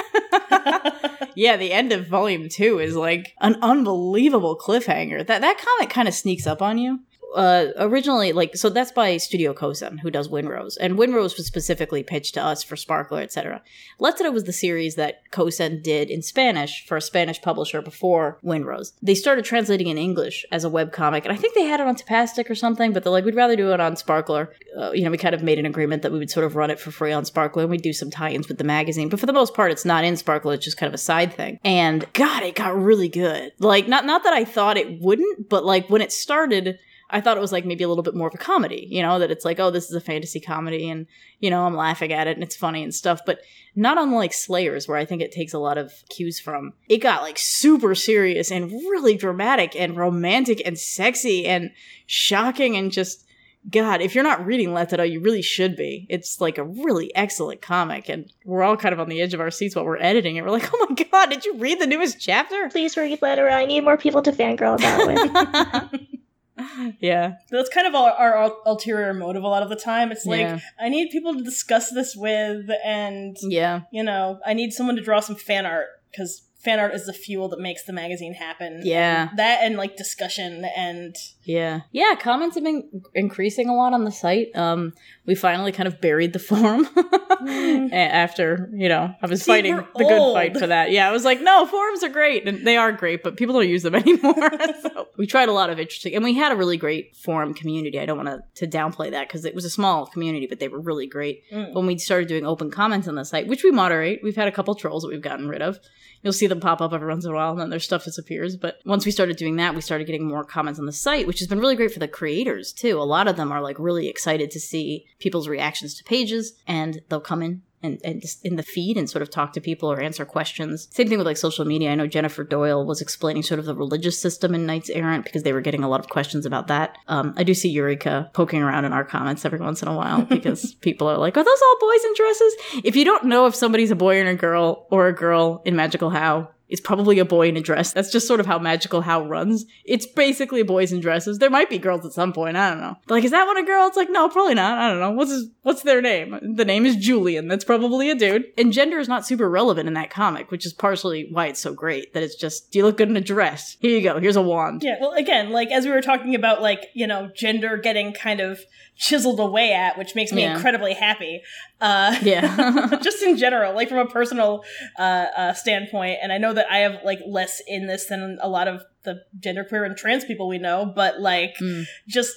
[1.35, 5.25] yeah, the end of volume two is like an unbelievable cliffhanger.
[5.25, 7.01] That that comic kind of sneaks up on you.
[7.36, 12.04] Uh, originally, like, so that's by Studio Kosen, who does Windrose, and Windrose was specifically
[12.04, 13.62] pitched to us for Sparkler, etc.
[14.00, 18.93] Lettera was the series that Kosen did in Spanish for a Spanish publisher before Windrose.
[19.02, 21.95] They started translating in English as a webcomic, and I think they had it on
[21.95, 24.54] Tapastic or something, but they're like, we'd rather do it on Sparkler.
[24.78, 26.71] Uh, you know, we kind of made an agreement that we would sort of run
[26.71, 29.10] it for free on Sparkler, and we'd do some tie-ins with the magazine.
[29.10, 31.34] But for the most part, it's not in Sparkler; it's just kind of a side
[31.34, 31.60] thing.
[31.63, 33.52] And God, it got really good.
[33.60, 36.80] Like, not not that I thought it wouldn't, but like when it started.
[37.10, 39.20] I thought it was like maybe a little bit more of a comedy, you know,
[39.20, 41.06] that it's like, oh, this is a fantasy comedy and,
[41.39, 43.41] you know, I'm laughing at it and it's funny and stuff, but
[43.76, 46.74] not unlike Slayers, where I think it takes a lot of cues from.
[46.89, 51.72] It got like super serious and really dramatic and romantic and sexy and
[52.08, 53.24] shocking and just,
[53.70, 56.06] God, if you're not reading Lettera, you really should be.
[56.10, 59.39] It's like a really excellent comic, and we're all kind of on the edge of
[59.39, 60.44] our seats while we're editing it.
[60.44, 62.70] We're like, oh my God, did you read the newest chapter?
[62.70, 63.54] Please read Lettera.
[63.54, 66.02] I need more people to fangirl about with.
[67.00, 67.34] yeah.
[67.50, 70.12] That's kind of our, our ulterior motive a lot of the time.
[70.12, 70.60] It's like, Yeah.
[70.80, 73.82] I need people to discuss this with, and, Yeah.
[73.91, 77.13] you know, I need someone to draw some fan art, because fan art is the
[77.13, 78.82] fuel that makes the magazine happen.
[78.84, 79.30] Yeah.
[79.38, 81.15] That and, like, discussion and.
[81.43, 81.82] Yeah.
[81.91, 84.47] Yeah, comments have been increasing a lot on the site.
[84.56, 84.93] Um,
[85.25, 86.88] we finally kind of buried the forum
[87.47, 90.91] a- after, you know, I was See, fighting the good fight for that.
[90.91, 92.47] Yeah, I was like, no, forums are great.
[92.47, 94.49] And they are great, but people don't use them anymore.
[94.82, 97.99] so we tried a lot of interesting, and we had a really great forum community.
[97.99, 100.67] I don't want to, to downplay that because it was a small community, but they
[100.67, 101.43] were really great.
[101.51, 101.73] Mm.
[101.73, 104.51] When we started doing open comments on the site, which we moderate, we've had a
[104.51, 105.80] couple trolls that we've gotten rid of.
[106.23, 108.56] You'll see them pop up every once in a while, and then their stuff disappears.
[108.56, 111.39] But once we started doing that, we started getting more comments on the site, which
[111.39, 113.00] has been really great for the creators too.
[113.00, 117.02] A lot of them are like really excited to see people's reactions to pages, and
[117.10, 119.91] they'll come in and, and just in the feed and sort of talk to people
[119.91, 120.88] or answer questions.
[120.91, 121.91] Same thing with like social media.
[121.91, 125.43] I know Jennifer Doyle was explaining sort of the religious system in Knights Errant because
[125.43, 126.98] they were getting a lot of questions about that.
[127.08, 130.21] Um, I do see Eureka poking around in our comments every once in a while
[130.26, 133.56] because people are like, "Are those all boys in dresses?" If you don't know if
[133.56, 136.50] somebody's a boy and a girl or a girl in Magical How.
[136.69, 137.93] It's probably a boy in a dress.
[137.93, 139.65] That's just sort of how Magical How runs.
[139.84, 141.39] It's basically boys in dresses.
[141.39, 142.58] There might be girls at some point.
[142.58, 142.97] I don't know.
[143.08, 143.88] But like, is that one a girl?
[143.88, 144.78] It's like, no, probably not.
[144.78, 145.12] I don't know.
[145.12, 146.56] What's his, what's their name?
[146.56, 147.47] The name is Julian.
[147.47, 148.45] That's probably a dude.
[148.58, 151.73] And gender is not super relevant in that comic, which is partially why it's so
[151.73, 152.13] great.
[152.13, 153.78] That it's just, do you look good in a dress?
[153.80, 154.19] Here you go.
[154.19, 154.82] Here's a wand.
[154.84, 158.39] Yeah, well, again, like as we were talking about, like you know, gender getting kind
[158.39, 158.60] of
[158.95, 160.55] chiseled away at, which makes me Yeah.
[160.55, 161.41] incredibly happy.
[161.81, 162.97] Uh, Yeah.
[163.01, 164.63] just in general, like from a personal
[164.97, 165.01] uh,
[165.38, 168.67] uh, standpoint, and I know that I have like less in this than a lot
[168.67, 171.86] of the genderqueer and trans people we know, but like Mm.
[172.08, 172.36] just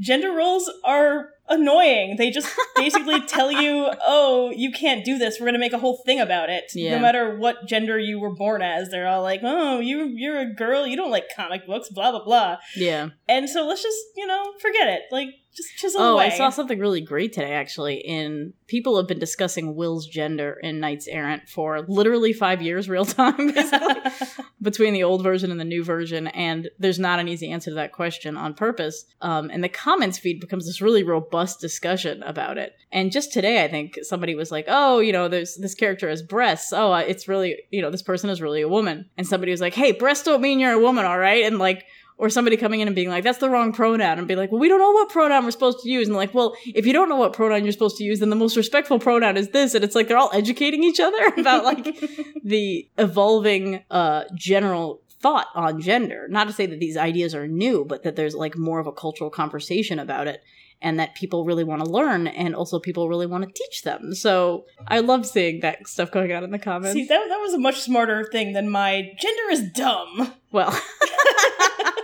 [0.00, 2.16] gender roles are annoying.
[2.18, 5.38] They just basically tell you, "Oh, you can't do this.
[5.38, 6.96] We're going to make a whole thing about it." Yeah.
[6.96, 10.52] No matter what gender you were born as, they're all like, "Oh, you you're a
[10.54, 10.86] girl.
[10.86, 12.56] You don't like comic books." Blah blah blah.
[12.76, 13.10] Yeah.
[13.28, 15.02] And so let's just you know forget it.
[15.10, 16.26] Like just chisel Oh, away.
[16.26, 17.96] I saw something really great today, actually.
[17.96, 23.04] In people have been discussing Will's gender in Knights Errant for literally five years, real
[23.04, 23.94] time, basically,
[24.62, 26.28] between the old version and the new version.
[26.28, 29.04] And there's not an easy answer to that question on purpose.
[29.20, 32.72] Um, and the comments feed becomes this really robust discussion about it.
[32.90, 36.22] And just today, I think somebody was like, "Oh, you know, there's this character has
[36.22, 36.72] breasts.
[36.72, 39.60] Oh, uh, it's really, you know, this person is really a woman." And somebody was
[39.60, 41.84] like, "Hey, breasts don't mean you're a woman, all right?" And like
[42.18, 44.60] or somebody coming in and being like, that's the wrong pronoun, and be like, well,
[44.60, 46.08] we don't know what pronoun we're supposed to use.
[46.08, 48.36] And like, well, if you don't know what pronoun you're supposed to use, then the
[48.36, 49.74] most respectful pronoun is this.
[49.74, 51.84] And it's like they're all educating each other about like
[52.44, 56.26] the evolving uh general thought on gender.
[56.28, 58.92] Not to say that these ideas are new, but that there's like more of a
[58.92, 60.42] cultural conversation about it.
[60.80, 64.14] And that people really want to learn, and also people really want to teach them.
[64.14, 66.92] So I love seeing that stuff going on in the comments.
[66.92, 70.32] See, that, that was a much smarter thing than my gender is dumb.
[70.52, 70.70] well,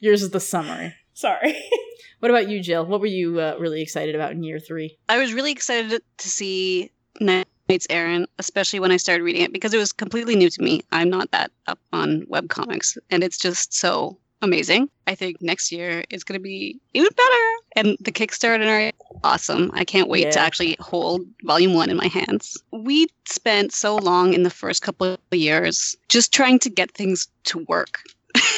[0.00, 0.94] yours is the summary.
[1.14, 1.56] Sorry.
[2.20, 2.84] What about you, Jill?
[2.84, 4.98] What were you uh, really excited about in year three?
[5.08, 9.72] I was really excited to see Knights Errant, especially when I started reading it because
[9.72, 10.82] it was completely new to me.
[10.92, 14.90] I'm not that up on webcomics, and it's just so amazing.
[15.06, 17.56] I think next year is going to be even better.
[17.76, 18.92] And the Kickstarter are
[19.24, 19.70] awesome.
[19.72, 22.56] I can't wait to actually hold volume one in my hands.
[22.70, 27.28] We spent so long in the first couple of years just trying to get things
[27.44, 28.00] to work,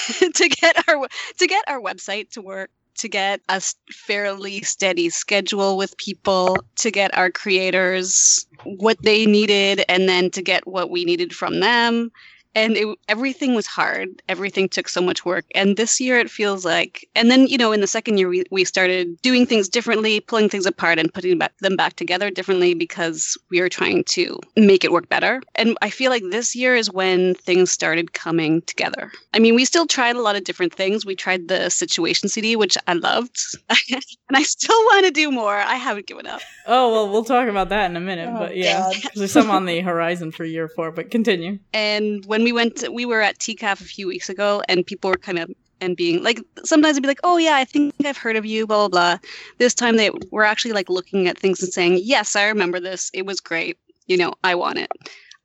[0.35, 1.07] to get our
[1.38, 2.71] to get our website to work.
[2.97, 3.61] To get a
[3.91, 10.43] fairly steady schedule with people, to get our creators what they needed, and then to
[10.43, 12.12] get what we needed from them
[12.55, 16.65] and it, everything was hard everything took so much work and this year it feels
[16.65, 20.21] like and then you know in the second year we, we started doing things differently
[20.21, 24.38] pulling things apart and putting back, them back together differently because we were trying to
[24.57, 28.62] make it work better and i feel like this year is when things started coming
[28.62, 32.29] together i mean we still tried a lot of different things we tried the situation
[32.29, 33.38] cd which i loved
[33.91, 37.49] and i still want to do more i haven't given up Oh well, we'll talk
[37.49, 38.29] about that in a minute.
[38.33, 39.11] Oh, but yeah, God.
[39.15, 40.93] there's some on the horizon for year four.
[40.93, 41.59] But continue.
[41.73, 45.16] And when we went, we were at TCAF a few weeks ago, and people were
[45.16, 45.50] kind of
[45.81, 48.66] and being like, sometimes they'd be like, "Oh yeah, I think I've heard of you,"
[48.66, 49.28] blah blah blah.
[49.59, 53.11] This time they were actually like looking at things and saying, "Yes, I remember this.
[53.12, 53.78] It was great.
[54.07, 54.90] You know, I want it."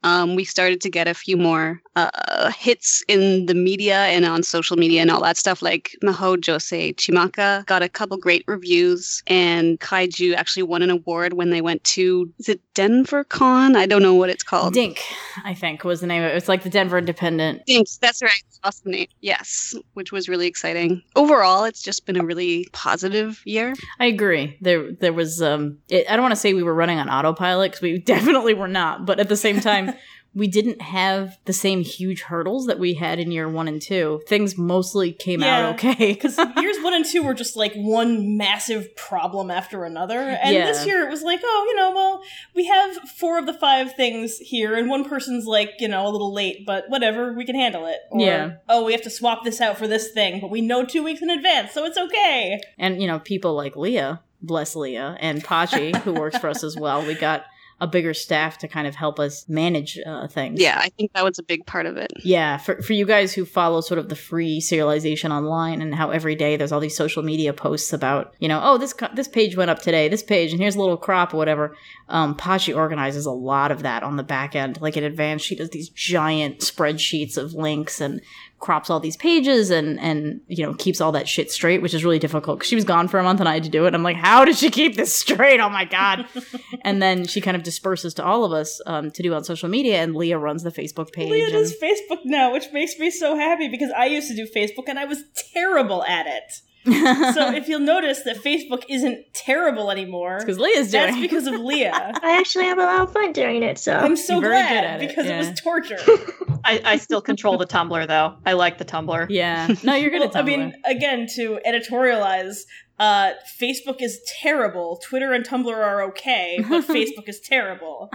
[0.03, 4.43] Um, we started to get a few more uh, hits in the media and on
[4.43, 5.61] social media and all that stuff.
[5.61, 11.33] Like Maho Shojo Chimaka got a couple great reviews, and Kaiju actually won an award
[11.33, 13.75] when they went to is it Denver Con?
[13.75, 14.73] I don't know what it's called.
[14.73, 15.01] Dink,
[15.43, 16.35] I think was the name of it.
[16.35, 17.65] It's like the Denver Independent.
[17.65, 18.43] Dink, That's right.
[18.63, 19.07] Awesome name.
[19.21, 21.01] Yes, which was really exciting.
[21.15, 23.73] Overall, it's just been a really positive year.
[23.99, 24.57] I agree.
[24.61, 25.41] There, there was.
[25.41, 28.53] Um, it, I don't want to say we were running on autopilot because we definitely
[28.53, 29.05] were not.
[29.05, 29.93] But at the same time,
[30.37, 34.21] we didn't have the same huge hurdles that we had in year one and two.
[34.27, 35.69] Things mostly came Yeah.
[35.69, 36.13] out okay.
[36.13, 40.19] Because years one and two were just like one massive problem after another.
[40.19, 40.65] And Yeah.
[40.65, 42.21] this year it was like, oh, you know, well,
[42.53, 46.11] we have four of the five things here, and one person's like, you know, a
[46.11, 47.97] little late, but whatever, we can handle it.
[48.11, 48.51] Or, Yeah.
[48.69, 51.21] oh, we have to swap this out for this thing, but we know two weeks
[51.21, 52.59] in advance, so it's okay.
[52.77, 56.77] and you know people like leah bless leah and pachi who works for us as
[56.77, 57.43] well we got
[57.79, 61.23] a bigger staff to kind of help us manage uh, things Yeah, I think that
[61.23, 62.11] was a big part of it.
[62.23, 66.09] yeah for, for you guys who follow sort of the free serialization online and how
[66.09, 69.27] every day there's all these social media posts about you know oh this co- this
[69.27, 71.75] page went up today this page and here's a little crop or whatever
[72.09, 75.55] um, pachi organizes a lot of that on the back end like in advance she
[75.55, 78.21] does these giant spreadsheets of links and
[78.59, 82.03] crops all these pages and and you know keeps all that shit straight which is
[82.03, 83.93] really difficult because she was gone for a month and i had to do it.
[83.93, 85.59] I'm like how did she keep this straight?
[85.59, 86.25] Oh my god.
[86.81, 89.67] And then she kind of disperses to all of us um, to do on social
[89.67, 93.09] media and leah runs the facebook page Leah and- does Facebook now, which makes me
[93.11, 96.61] so happy because I used to do Facebook and I was terrible at it.
[96.87, 101.59] So if you'll notice that Facebook isn't terrible anymore, because leah's doing that's because of
[101.59, 102.11] Leah.
[102.23, 104.83] I actually have a lot of fun doing it, so I'm so You're good glad
[104.83, 105.97] at it, because it, was torture.
[106.63, 108.35] I, I still control the Tumblr though.
[108.45, 109.27] I like the Tumblr.
[109.29, 112.61] yeah no you're good Well, I mean, again, to editorialize,
[112.99, 114.99] uh, Facebook is terrible.
[115.03, 118.09] Twitter and Tumblr are okay, but Facebook is terrible.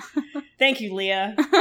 [0.59, 1.35] Thank you, Leah.
[1.37, 1.45] no,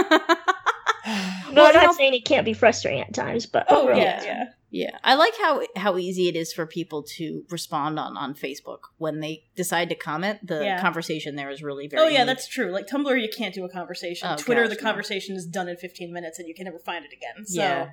[1.54, 4.44] Well, I'm not saying it can't be frustrating at times, but Oh overall, yeah, yeah.
[4.74, 8.80] Yeah, I like how how easy it is for people to respond on on Facebook
[8.98, 10.48] when they decide to comment.
[10.48, 10.82] The Yeah.
[10.82, 12.04] conversation there is really very.
[12.04, 12.28] Oh yeah, neat.
[12.28, 12.72] that's true.
[12.72, 14.30] Like Tumblr, you can't do a conversation.
[14.32, 14.90] Oh, Twitter, gosh, the no.
[14.90, 17.46] conversation is done in 15 minutes, and you can never find it again.
[17.46, 17.90] So Yeah.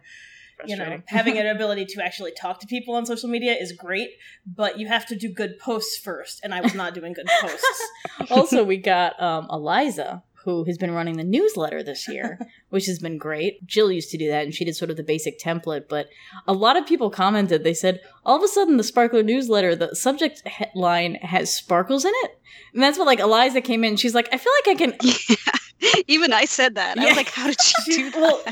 [0.67, 4.11] you know, having an ability to actually talk to people on social media is great,
[4.47, 7.83] but you have to do good posts first, and I was not doing good posts.
[8.31, 12.39] also, we got um, Eliza, who has been running the newsletter this year,
[12.71, 13.67] which has been great.
[13.67, 15.89] Jill used to do that, and she did sort of the basic template.
[15.89, 16.09] But
[16.47, 17.65] a lot of people commented.
[17.65, 22.13] They said all of a sudden the Sparkler newsletter, the subject headline has sparkles in
[22.15, 22.41] it,
[22.75, 23.97] and that's what like Eliza came in.
[23.97, 24.99] She's like, I feel like I can.
[25.81, 25.93] Yeah.
[26.09, 26.99] Even I said that.
[26.99, 28.21] I was like, how did she do that?
[28.21, 28.43] well,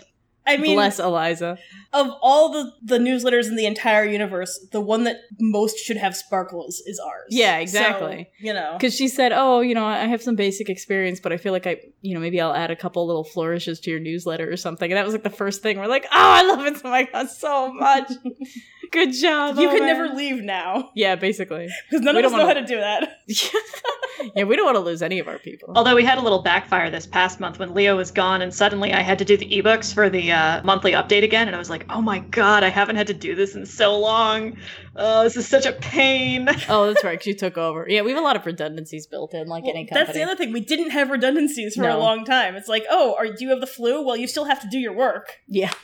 [0.46, 1.58] I mean, Bless Eliza.
[1.92, 6.16] of all the, the newsletters in the entire universe, the one that most should have
[6.16, 7.28] sparkles is ours.
[7.30, 8.28] Yeah, exactly.
[8.38, 11.32] So, you know, Because she said, "Oh, you know, I have some basic experience, but
[11.32, 14.00] I feel like I, you know, maybe I'll add a couple little flourishes to your
[14.00, 15.78] newsletter or something." And that was like the first thing.
[15.78, 16.80] We're like, "Oh, I love it!
[16.84, 18.12] Oh my god, so much!
[18.92, 19.58] Good job!
[19.58, 21.68] you oh, can never leave now Yeah, basically.
[21.90, 23.20] because none We of us don't know wanna- how to do that.
[24.36, 25.72] yeah, we don't want to lose any of our people.
[25.76, 28.92] Although we had a little backfire this past month when Leo was gone, and suddenly
[28.92, 31.70] I had to do the ebooks for the uh, monthly update again, and I was
[31.70, 34.56] like, "Oh my god, I haven't had to do this in so long.
[34.94, 37.12] Oh, this is such a pain." oh, that's right.
[37.12, 37.86] Because you took over.
[37.88, 40.04] Yeah, we have a lot of redundancies built in, like Well, any company.
[40.06, 40.52] that's the other thing.
[40.52, 42.54] We didn't have redundancies for a long time.
[42.56, 44.04] It's like, oh, are, do you have the flu?
[44.06, 45.32] Well, you still have to do your work.
[45.48, 45.72] Yeah.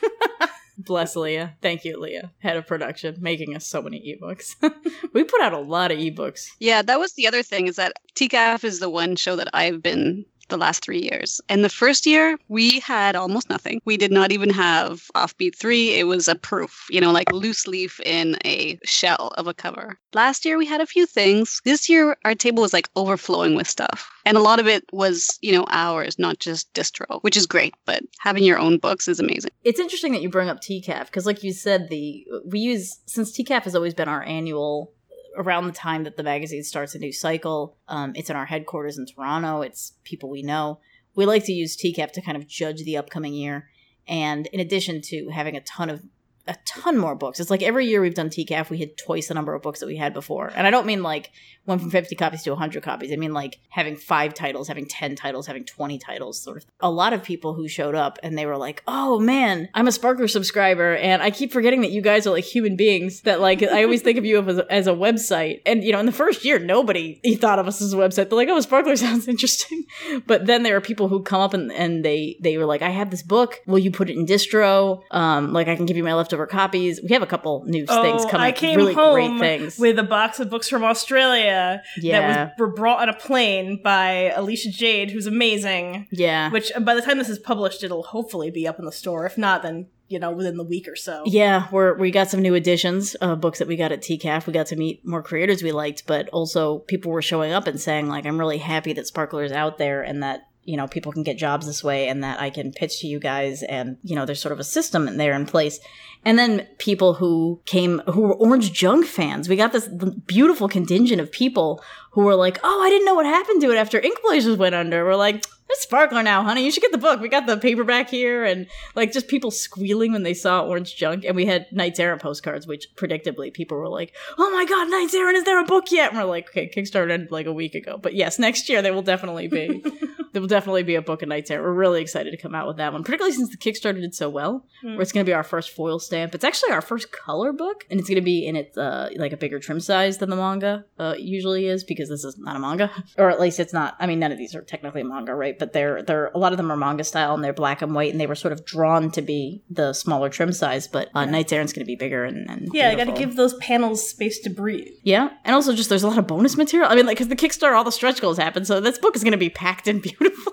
[0.77, 1.55] Bless Leah.
[1.61, 4.55] Thank you, Leah, head of production, making us so many ebooks.
[5.13, 6.49] we put out a lot of ebooks.
[6.59, 9.81] Yeah, that was the other thing is that TCAF is the one show that I've
[9.81, 11.41] been the last three years.
[11.49, 13.81] And the first year, we had almost nothing.
[13.85, 15.99] We did not even have Offbeat 3.
[15.99, 19.97] It was a proof, you know, like loose leaf in a shell of a cover.
[20.13, 21.61] Last year, we had a few things.
[21.65, 24.09] This year, our table was like overflowing with stuff.
[24.25, 27.73] And a lot of it was, you know, ours, not just distro, which is great.
[27.85, 29.51] But having your own books is amazing.
[29.63, 33.37] It's interesting that you bring up TCAF because, like you said, the we use since
[33.37, 34.93] TCAF has always been our annual
[35.35, 37.77] around the time that the magazine starts a new cycle.
[37.87, 39.61] Um, it's in our headquarters in Toronto.
[39.61, 40.79] It's people we know.
[41.15, 43.69] We like to use TCAF to kind of judge the upcoming year,
[44.07, 46.03] and in addition to having a ton of
[46.47, 47.39] a ton more books.
[47.39, 49.85] It's like every year we've done TCAF, we hit twice the number of books that
[49.85, 50.51] we had before.
[50.53, 51.31] And I don't mean like
[51.65, 53.13] went from 50 copies to 100 copies.
[53.13, 56.65] I mean like having five titles, having 10 titles, having 20 titles, sort of.
[56.81, 59.91] A lot of people who showed up and they were like, oh man, I'm a
[59.91, 60.95] Sparkler subscriber.
[60.95, 64.01] And I keep forgetting that you guys are like human beings, that like I always
[64.01, 65.61] think of you as as a website.
[65.65, 68.29] And, you know, in the first year, nobody thought of us as a website.
[68.29, 69.85] They're like, oh, Sparkler sounds interesting.
[70.27, 72.89] But then there are people who come up and, and they, they were like, I
[72.89, 73.61] have this book.
[73.65, 75.01] Will you put it in distro?
[75.11, 77.01] Um, like I can give you my leftover copies.
[77.01, 78.47] We have a couple new things oh, coming.
[78.47, 79.77] I came really home great things.
[79.77, 82.19] with a box of books from Australia yeah.
[82.19, 86.07] that was were brought on a plane by Alicia Jade, who's amazing.
[86.11, 86.49] yeah.
[86.49, 89.25] Which uh, by the time this is published, it'll hopefully be up in the store.
[89.25, 91.23] If not, then you know within the week or so.
[91.25, 94.47] Yeah, we're we got some new editions of books that we got at TCAF.
[94.47, 97.79] We got to meet more creators we liked, but also people were showing up and
[97.79, 101.11] saying like, "I'm really happy that Sparkler is out there and that you know people
[101.11, 104.15] can get jobs this way and that I can pitch to you guys and you
[104.15, 105.79] know there's sort of a system there in place."
[106.25, 109.49] And then people who came who were Orange Junk fans.
[109.49, 109.89] We got this
[110.25, 113.77] beautiful contingent of people who were like, "Oh, I didn't know what happened to it
[113.77, 116.63] after Ink Blazers went under." We're like, "It's Sparkler now, honey.
[116.63, 117.19] You should get the book.
[117.19, 121.25] We got the paperback here." And like just people squealing when they saw Orange Junk.
[121.25, 125.13] And we had Knights Errant postcards, which predictably people were like, "Oh my God, Knights
[125.13, 125.37] Errant!
[125.37, 127.97] Is there a book yet?" And we're like, "Okay, Kickstarter ended like a week ago,
[128.01, 129.83] but yes, next year there will definitely be."
[130.33, 131.63] There will definitely be a book of Knights Errant.
[131.63, 134.29] We're really excited to come out with that one, particularly since the Kickstarter did so
[134.29, 134.65] well.
[134.81, 134.93] Hmm.
[134.93, 136.33] Where it's going to be our first foil stamp.
[136.33, 139.31] It's actually our first color book, and it's going to be in its uh, like
[139.31, 142.59] a bigger trim size than the manga uh, usually is because this is not a
[142.59, 143.95] manga, or at least it's not.
[143.99, 145.57] I mean, none of these are technically manga, right?
[145.63, 148.11] But they're they're a lot of them are manga style and they're black and white,
[148.11, 150.89] and they were sort of drawn to be the smaller trim size.
[150.89, 153.37] But uh, Knights Errant's going to be bigger and, and Yeah, I got to give
[153.37, 154.91] those panels space to breathe.
[155.03, 156.91] Yeah, and also just there's a lot of bonus material.
[156.91, 159.23] I mean, like because the Kickstarter, all the stretch goals happen, so this book is
[159.23, 160.51] going to be packed and beautiful.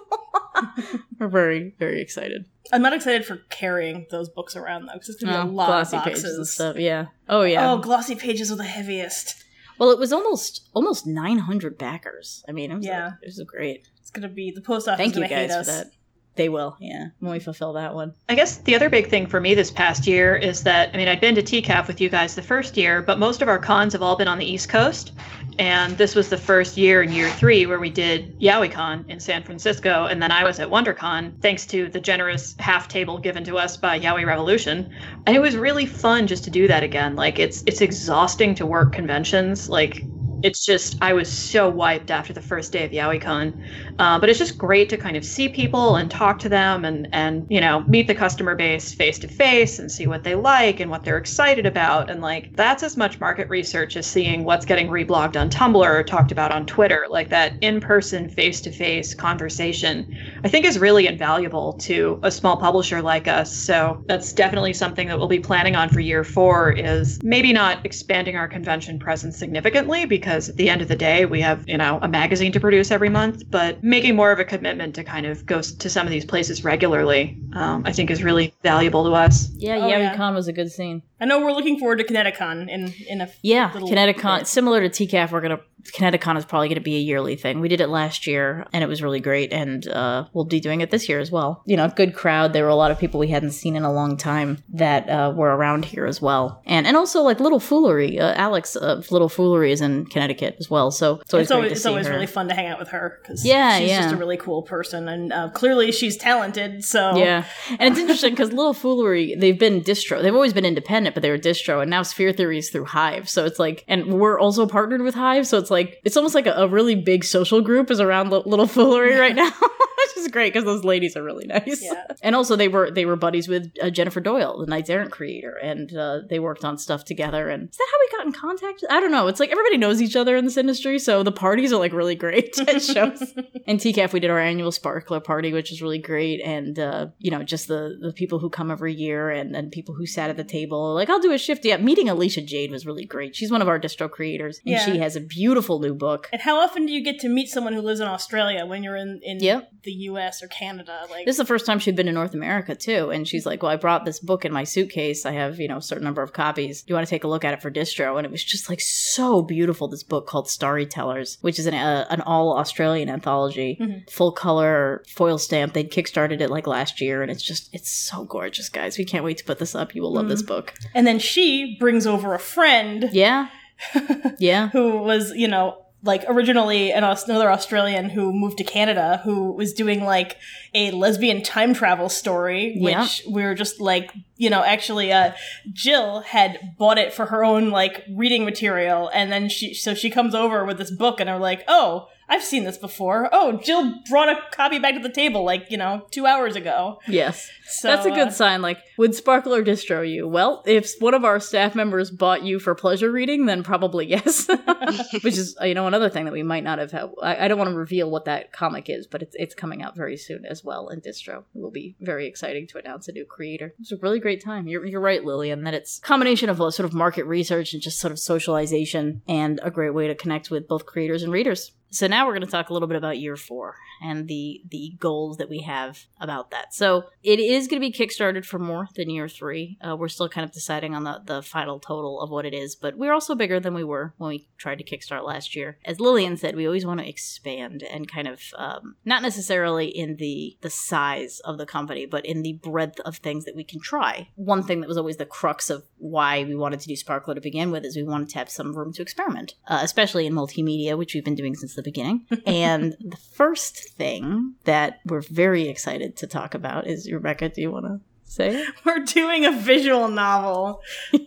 [1.18, 2.44] We're very very excited.
[2.72, 5.52] I'm not excited for carrying those books around though, because it's gonna be Oh, a
[5.52, 6.76] lot glossy of pages and stuff.
[6.76, 7.06] Yeah.
[7.28, 7.72] Oh yeah.
[7.72, 9.42] Oh, glossy pages are the heaviest.
[9.78, 12.44] Well, it was almost almost 900 backers.
[12.46, 13.12] I mean, it was Yeah.
[13.22, 13.88] it was great.
[14.10, 14.98] It's gonna be the post office.
[14.98, 15.66] Thank you gonna guys hate for us.
[15.68, 15.92] that.
[16.34, 18.12] They will, yeah, when we fulfill that one.
[18.28, 21.06] I guess the other big thing for me this past year is that I mean
[21.06, 23.92] I'd been to TCAF with you guys the first year, but most of our cons
[23.92, 25.12] have all been on the East Coast,
[25.60, 29.44] and this was the first year in year three where we did Yaoi-Con in San
[29.44, 33.58] Francisco, and then I was at WonderCon thanks to the generous half table given to
[33.58, 34.90] us by Yaoi Revolution,
[35.26, 37.14] and it was really fun just to do that again.
[37.14, 40.02] Like it's it's exhausting to work conventions, like
[40.42, 43.64] it's just I was so wiped after the first day of Yaoi-Con.
[43.98, 47.08] Uh, but it's just great to kind of see people and talk to them and
[47.12, 50.80] and you know meet the customer base face to face and see what they like
[50.80, 54.66] and what they're excited about and like that's as much market research as seeing what's
[54.66, 57.06] getting reblogged on Tumblr or talked about on Twitter.
[57.08, 62.30] Like that in person, face to face conversation, I think is really invaluable to a
[62.30, 63.54] small publisher like us.
[63.54, 66.72] So that's definitely something that we'll be planning on for year four.
[66.72, 71.24] Is maybe not expanding our convention presence significantly because at the end of the day
[71.26, 74.44] we have you know a magazine to produce every month, but making more of a
[74.44, 78.22] commitment to kind of go to some of these places regularly, um, I think is
[78.22, 79.48] really valuable to us.
[79.56, 80.16] Yeah, Oh, Yami yeah.
[80.16, 81.02] Con was a good scene.
[81.20, 84.46] I know we're looking forward to ConnectiCon in in a Yeah, little ConnectiCon, bit.
[84.46, 85.60] similar to TCAF, we're gonna
[85.94, 87.60] ConnectiCon is probably gonna be a yearly thing.
[87.60, 90.80] We did it last year, and it was really great, and uh, we'll be doing
[90.80, 91.62] it this year as well.
[91.66, 92.52] You know, good crowd.
[92.52, 95.32] There were a lot of people we hadn't seen in a long time that uh,
[95.34, 98.18] were around here as well, and and also like Little Foolery.
[98.20, 101.68] Uh, Alex of Little Foolery is in Connecticut as well, so it's always It's always,
[101.68, 104.02] to it's always really fun to hang out with her because Yeah, she's yeah.
[104.02, 106.84] just a really cool person and uh, clearly she's talented.
[106.84, 107.44] So Yeah,
[107.78, 110.22] and it's interesting because Little Foolery, they've been distro.
[110.22, 113.28] They've always been independent, but they were distro, and now Sfeer Theory is through Hive.
[113.28, 115.46] So it's like, and we're also partnered with Hive.
[115.46, 118.42] So it's like, it's almost like a, a really big social group is around Li-
[118.46, 119.50] Little Foolery right now,
[120.16, 121.82] which is great because those ladies are really nice.
[121.82, 122.04] Yeah.
[122.22, 125.56] And also, they were they were buddies with uh, Jennifer Doyle, the Knights Errant creator,
[125.62, 127.48] and uh, they worked on stuff together.
[127.48, 128.84] And is that how we got in contact?
[128.90, 129.26] I don't know.
[129.28, 132.14] It's like everybody knows each other in this industry, so the parties are like really
[132.14, 133.22] great at shows.
[133.66, 137.30] In TCAF, we did our annual Sparkler party, which is really great, and uh, you
[137.30, 140.36] know, just the the people who come every year and and people who sat at
[140.36, 140.94] the table.
[140.94, 141.64] Like, I'll do a shift.
[141.64, 143.36] Yeah, meeting Alicia Jade was really great.
[143.36, 144.84] She's one of our distro creators, and Yeah.
[144.84, 146.28] she has a beautiful new book.
[146.32, 148.96] And how often do you get to meet someone who lives in Australia when you're
[148.96, 149.68] in in Yep.
[149.84, 150.42] the U.S.
[150.42, 151.06] or Canada?
[151.10, 153.62] Like This is the first time she'd been to North America too, and she's like,
[153.62, 155.24] "Well, I brought this book in my suitcase.
[155.26, 156.82] I have, you know, a certain number of copies.
[156.82, 158.68] Do you want to take a look at it for distro?" And it was just
[158.68, 159.88] like so beautiful.
[159.88, 164.10] This book called Storytellers, which is an uh, an all Australian anthology, Mhm.
[164.10, 165.72] full color foil stamp.
[165.72, 168.98] They'd kickstarted it like last year, and it's just it's so gorgeous, guys.
[168.98, 169.94] We can't wait to put this up.
[169.94, 170.74] You will love this book.
[170.94, 173.48] and then she brings over a friend Yeah,
[174.38, 174.68] yeah.
[174.68, 179.72] who was you know like originally an another Australian who moved to Canada who was
[179.72, 180.36] doing like
[180.74, 183.32] a lesbian time travel story, which Yeah.
[183.32, 185.32] we were just like you know actually uh,
[185.72, 190.10] Jill had bought it for her own like reading material, and then she so she
[190.10, 192.08] comes over with this book, and I'm like, oh.
[192.32, 193.28] I've seen this before.
[193.32, 197.00] Oh, Jill brought a copy back to the table like, you know, two hours ago.
[197.08, 197.50] Yes.
[197.66, 198.62] So That's a good uh, sign.
[198.62, 200.28] Like, would Sparkler distro you?
[200.28, 204.46] Well, if one of our staff members bought you for pleasure reading, then probably yes.
[205.22, 207.08] Which is, you know, another thing that we might not have had.
[207.22, 209.96] I, I don't want to reveal what that comic is, but it's, it's coming out
[209.96, 211.44] very soon as well in distro.
[211.54, 213.72] It will be very exciting to announce a new creator.
[213.80, 214.68] It's a really great time.
[214.68, 217.80] You're, you're right, Lillian, that it's a combination of a sort of market research and
[217.80, 221.72] just sort of socialization and a great way to connect with both creators and readers.
[221.92, 224.94] So now we're going to talk a little bit about year four and the the
[224.98, 226.72] goals that we have about that.
[226.72, 229.78] So it is going to be kickstarted for more than year three.
[229.86, 232.74] Uh, we're still kind of deciding on the the final total of what it is,
[232.74, 235.78] but we're also bigger than we were when we tried to kickstart last year.
[235.84, 240.16] As Lillian said, we always want to expand and kind of um, not necessarily in
[240.16, 243.80] the the size of the company, but in the breadth of things that we can
[243.80, 244.28] try.
[244.34, 247.40] One thing that was always the crux of why we wanted to do Sparkler to
[247.40, 250.96] begin with is we wanted to have some room to experiment, uh, especially in multimedia,
[250.96, 252.26] which we've been doing since the beginning.
[252.46, 257.48] and the first thing that we're very excited to talk about is Rebecca.
[257.48, 258.64] Do you want to say?
[258.84, 260.82] We're doing a visual novel.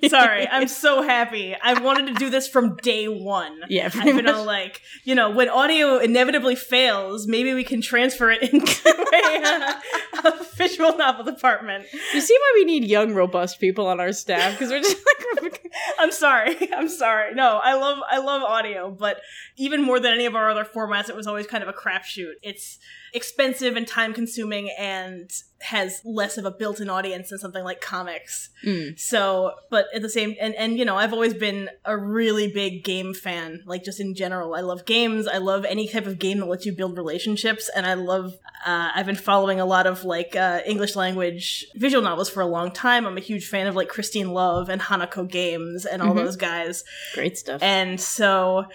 [0.08, 1.56] Sorry, I'm so happy.
[1.62, 3.62] I wanted to do this from day one.
[3.70, 4.36] Yeah, I've been much.
[4.36, 10.28] all like, you know, when audio inevitably fails, maybe we can transfer it into a,
[10.28, 11.86] a visual novel department.
[12.14, 14.98] You see why we need young, robust people on our staff because we're just
[15.42, 15.64] like
[16.00, 16.72] I'm sorry.
[16.74, 17.34] I'm sorry.
[17.34, 19.22] No, I love I love audio, but
[19.58, 22.34] even more than any of our other formats, it was always kind of a crapshoot.
[22.42, 22.80] It's
[23.14, 25.32] expensive and time consuming and
[25.64, 28.50] has less of a built-in audience than something like comics.
[28.66, 29.00] Mm.
[29.00, 32.84] So, but at the same and and you know, I've always been a really big
[32.84, 34.56] game fan, like just in general.
[34.56, 35.28] I love games.
[35.28, 38.34] I love any type of game that lets you build relationships and I love
[38.66, 42.46] uh, I've been following a lot of like uh, English language visual novels for a
[42.48, 43.06] long time.
[43.06, 46.24] I'm a huge fan of like Christine Love and Hanako Games and all Mhm.
[46.24, 46.84] those guys.
[47.14, 47.62] great stuff.
[47.62, 48.66] And so,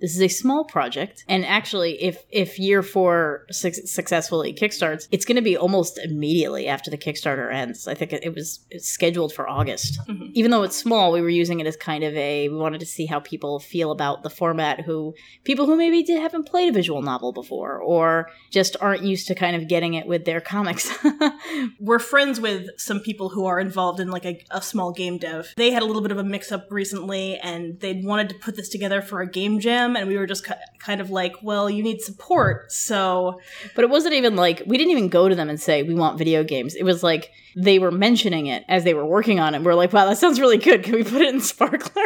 [0.00, 5.24] This is a small project, and actually, if if year four suc successfully kickstarts, it's
[5.24, 7.88] going to be almost immediately after the Kickstarter ends.
[7.88, 9.98] I think it, it was scheduled for August.
[10.08, 10.30] Mhm.
[10.34, 12.86] Even though it's small, we were using it as kind of a we wanted to
[12.86, 14.82] see how people feel about the format.
[14.82, 19.26] Who people who maybe did, haven't played a visual novel before, or just aren't used
[19.28, 20.96] to kind of getting it with their comics.
[21.80, 25.52] we're friends with some people who are involved in like a, a small game dev.
[25.56, 28.56] They had a little bit of a mix up recently, and they'd wanted to put
[28.56, 30.46] this together for a game jam, and we were just
[30.78, 33.40] kind of like, well, you need support, so
[33.74, 36.18] But it wasn't even like we didn't even go to them and say we want
[36.18, 36.74] video games.
[36.74, 39.62] It was like they were mentioning it as they were working on it.
[39.62, 40.84] We're like, wow, that sounds really good.
[40.84, 42.04] Can we put it in Sparkler?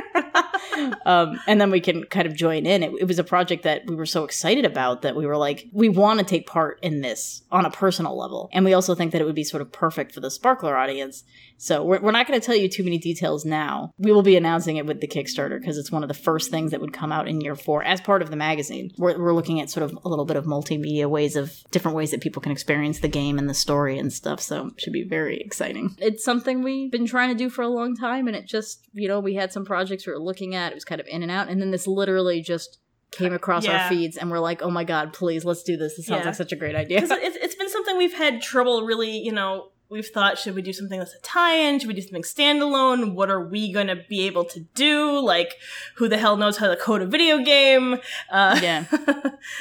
[1.06, 2.82] um, and then we can kind of join in.
[2.82, 5.68] It, it was a project that we were so excited about that we were like,
[5.72, 9.12] we want to take part in this on a personal level, and we also think
[9.12, 11.24] that it would be sort of perfect for the Sparkler audience.
[11.62, 13.92] So we're, we're not going to tell you too many details now.
[13.96, 16.72] We will be announcing it with the Kickstarter because it's one of the first things
[16.72, 18.90] that would come out in year four as part of the magazine.
[18.98, 22.10] We're, we're looking at sort of a little bit of multimedia ways of different ways
[22.10, 24.40] that people can experience the game and the story and stuff.
[24.40, 25.94] So it should be very exciting.
[25.98, 29.06] It's something we've been trying to do for a long time, and it just, you
[29.06, 30.72] know, we had some projects we were looking at.
[30.72, 32.78] It was kind of in and out, and then this literally just
[33.12, 33.84] came across Yeah.
[33.84, 35.96] our feeds, and we're like, oh my god, please, let's do this.
[35.96, 36.26] This sounds Yeah.
[36.26, 36.98] like such a great idea.
[37.04, 40.72] it's, it's been something we've had trouble really you know we've thought should we do
[40.72, 44.22] something that's a tie-in should we do something standalone what are we going to be
[44.26, 45.54] able to do like
[45.96, 47.98] who the hell knows how to code a video game
[48.30, 48.84] uh Yeah.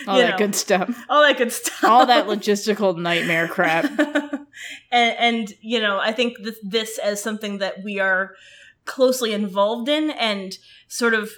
[0.07, 1.05] All that know, good stuff.
[1.09, 3.85] all that good stuff All that logistical nightmare crap.
[4.91, 8.35] and, and you know i think this, this as something that we are
[8.85, 10.57] closely involved in and
[10.87, 11.31] sort of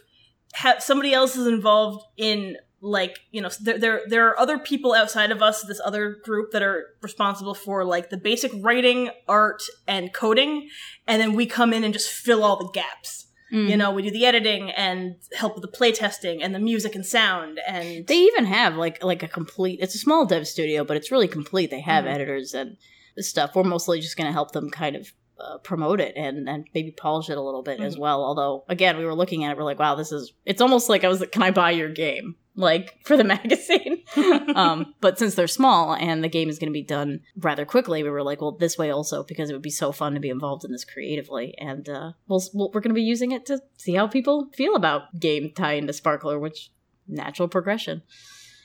[0.54, 4.94] have somebody else is involved in like you know there, there there are other people
[4.94, 9.64] outside of us this other group that are responsible for like the basic writing art
[9.88, 10.68] and coding
[11.08, 13.22] and then we come in and just fill all the gaps
[13.54, 13.70] Mm.
[13.70, 17.06] you know we do the editing and help with the playtesting and the music and
[17.06, 19.78] sound and They even have like like a complete.
[19.80, 21.70] It's a small dev studio, but it's really complete.
[21.70, 22.14] They have Mhm.
[22.16, 22.78] editors and
[23.20, 23.54] stuff.
[23.56, 26.92] We're mostly just going to help them kind of uh, promote it and and maybe
[26.92, 28.00] polish it a little bit as Mhm.
[28.00, 28.24] well.
[28.24, 30.34] Although again, we were looking at it, we're like, wow, this is.
[30.46, 32.36] It's almost like I was like, can I buy your game?
[32.56, 34.04] Like for the magazine.
[34.56, 38.04] um, but since they're small and the game is going to be done rather quickly,
[38.04, 40.30] we were like, well, this way also because it would be so fun to be
[40.30, 43.60] involved in this creatively, and uh, we'll, we'll we're going to be using it to
[43.78, 46.70] see how people feel about game tie into Sparkler, which
[47.08, 48.04] natural progression.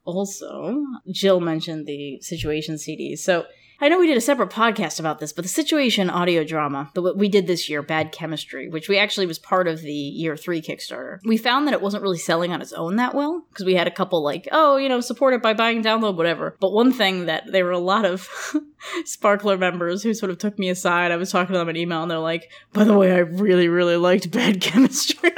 [0.05, 3.19] Also, Jill mentioned the situation CDs.
[3.19, 3.45] So
[3.81, 7.17] I know we did a separate podcast about this, but the situation audio drama that
[7.17, 10.61] we did this year, Bad Chemistry, which we actually was part of the year three
[10.61, 13.77] Kickstarter, we found that it wasn't really selling on its own that well because we
[13.77, 16.57] had a couple like, oh, you know, support it by buying, download, whatever.
[16.59, 18.29] But one thing that there were a lot of
[19.05, 21.11] Sparkler members who sort of took me aside.
[21.13, 23.69] I was talking to them in email, and they're like, by the way, I really,
[23.69, 25.31] really liked Bad Chemistry.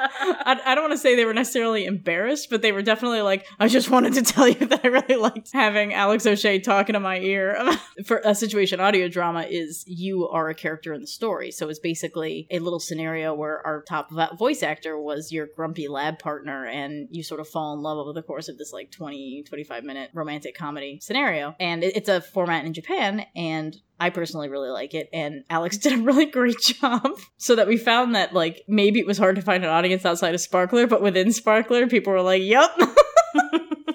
[0.00, 3.46] I, I don't want to say they were necessarily embarrassed, but they were definitely like,
[3.58, 7.00] I just wanted to tell you that I really liked having Alex O'Shea talking to
[7.00, 7.58] my ear.
[8.06, 11.50] For a situation audio drama is you are a character in the story.
[11.50, 16.18] So it's basically a little scenario where our top voice actor was your grumpy lab
[16.18, 19.44] partner and you sort of fall in love over the course of this like 20,
[19.48, 21.54] 25 minute romantic comedy scenario.
[21.58, 25.76] And it- it's a format in Japan and I personally really like it, and Alex
[25.78, 27.18] did a really great job.
[27.36, 30.34] So that we found that like maybe it was hard to find an audience outside
[30.34, 32.70] of Sparkler, but within Sparkler, people were like, "Yep."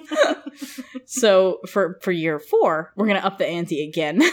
[1.06, 4.22] so for for year four, we're gonna up the ante again.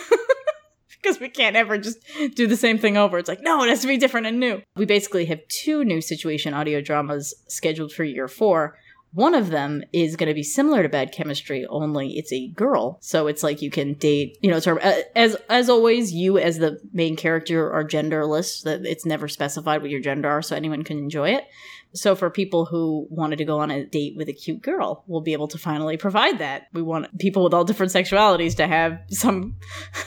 [1.01, 1.97] Because we can't ever just
[2.35, 3.17] do the same thing over.
[3.17, 4.61] It's like, no, it has to be different and new.
[4.75, 8.77] We basically have two new situation audio dramas scheduled for year four.
[9.13, 12.97] One of them is going to be similar to Bad Chemistry, only it's a girl.
[13.01, 16.37] So it's like you can date, you know, sort of, uh, as as always, you
[16.37, 18.63] as the main character are genderless.
[18.63, 21.45] That it's never specified what your gender are, so anyone can enjoy it.
[21.93, 25.21] So for people who wanted to go on a date with a cute girl, we'll
[25.21, 26.67] be able to finally provide that.
[26.71, 29.57] We want people with all different sexualities to have some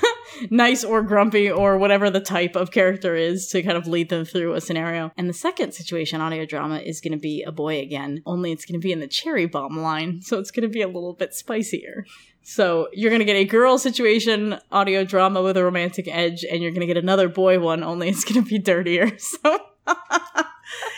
[0.51, 4.25] nice or grumpy or whatever the type of character is to kind of lead them
[4.25, 5.13] through a scenario.
[5.17, 8.65] And the second situation audio drama is going to be a boy again, only it's
[8.65, 11.15] going to be in the cherry bomb line, so it's going to be a little
[11.15, 12.05] bit spicier.
[12.43, 16.63] So you're going to get a girl situation audio drama with a romantic edge, and
[16.63, 19.13] you're going to get another boy one, only it's going to be dirtier.
[19.19, 19.59] So.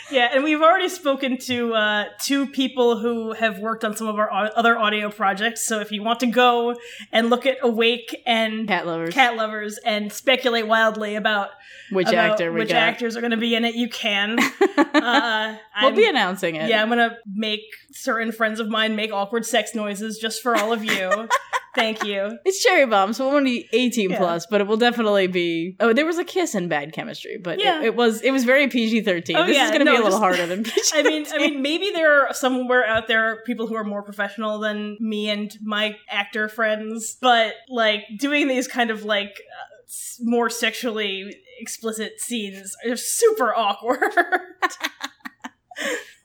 [0.09, 4.17] Yeah, and we've already spoken to uh, two people who have worked on some of
[4.17, 5.67] our au- other audio projects.
[5.67, 6.75] So if you want to go
[7.11, 9.13] and look at Awake and Cat lovers.
[9.13, 11.49] Cat Lovers and speculate wildly about
[11.91, 12.77] which about actor which got.
[12.77, 14.39] actors are going to be in it, you can.
[14.77, 16.69] Uh, we'll be announcing it.
[16.69, 17.61] yeah, I'm going to make
[17.91, 21.27] certain friends of mine make awkward sex noises just for all of you.
[21.77, 22.37] Thank you.
[22.45, 24.17] It's cherry bomb, so it won't be 18 Yeah.
[24.17, 25.75] plus, but it will definitely be.
[25.79, 27.79] Oh, there was a kiss in Bad Chemistry, but Yeah.
[27.79, 29.35] it, it was it was very PG 13.
[29.35, 30.81] Oh, this yeah, is going to no, be a little just- harder than PG.
[30.95, 34.59] I mean, I mean, maybe there are somewhere out there people who are more professional
[34.59, 39.75] than me and my actor friends, but like doing these kind of like uh,
[40.21, 43.99] more sexually explicit scenes are super awkward.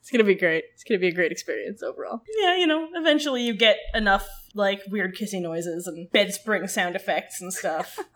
[0.03, 0.65] it's to be great.
[0.75, 2.23] It's to be a great experience overall.
[2.41, 6.97] yeah, you know, eventually you get enough like weird kissing noises and bed spring sound
[6.97, 7.99] effects and stuff.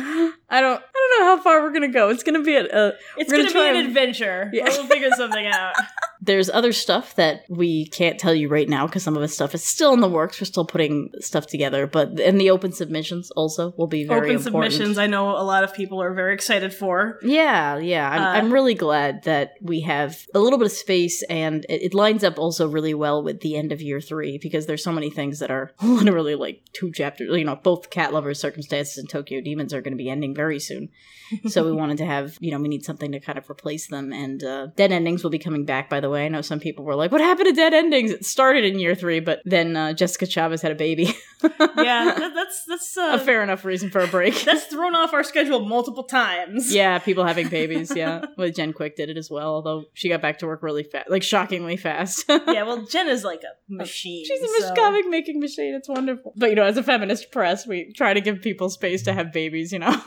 [0.00, 0.80] I don't.
[0.80, 2.08] I don't know how far we're gonna go.
[2.08, 2.64] It's gonna be a.
[2.64, 4.48] a It's gonna, gonna be an and- adventure.
[4.52, 4.64] Yeah.
[4.68, 5.74] We'll figure something out.
[6.28, 9.54] there's other stuff that we can't tell you right now because some of the stuff
[9.54, 10.38] is still in the works.
[10.38, 14.40] We're still putting stuff together, but and the open submissions also will be very important.
[14.40, 14.72] Open important.
[14.74, 17.18] submissions, I know a lot of people are very excited for.
[17.22, 18.10] Yeah, yeah.
[18.10, 21.82] I'm, Uh, I'm really glad that we have a little bit of space and it,
[21.82, 24.92] it lines up also really well with the end of year three because there's so
[24.92, 27.34] many things that are literally like two chapters.
[27.34, 30.60] You know, both Cat Lovers, Circumstances, and Tokyo Demons are going to be ending very
[30.60, 30.90] soon.
[31.48, 34.12] so we wanted to have, you know, we need something to kind of replace them.
[34.12, 36.17] And uh, Dead Endings will be coming back, by the way.
[36.18, 38.10] I know some people were like, what happened to Dead Endings?
[38.10, 41.14] It started in year three, but then uh, Jessica Chavez had a baby.
[41.42, 44.34] Yeah, that, that's that's uh, a fair enough reason for a break.
[44.44, 46.74] That's thrown off our schedule multiple times.
[46.74, 47.94] Yeah, people having babies.
[47.94, 49.54] Yeah, well, Jen Quick did it as well.
[49.54, 52.24] Although she got back to work really fast, like shockingly fast.
[52.28, 52.64] yeah.
[52.64, 54.24] Well, Jen is like a machine.
[54.26, 55.74] She's a so- comic making machine.
[55.74, 56.32] It's wonderful.
[56.36, 59.32] But you know, as a feminist press, we try to give people space to have
[59.32, 59.72] babies.
[59.72, 60.02] You know.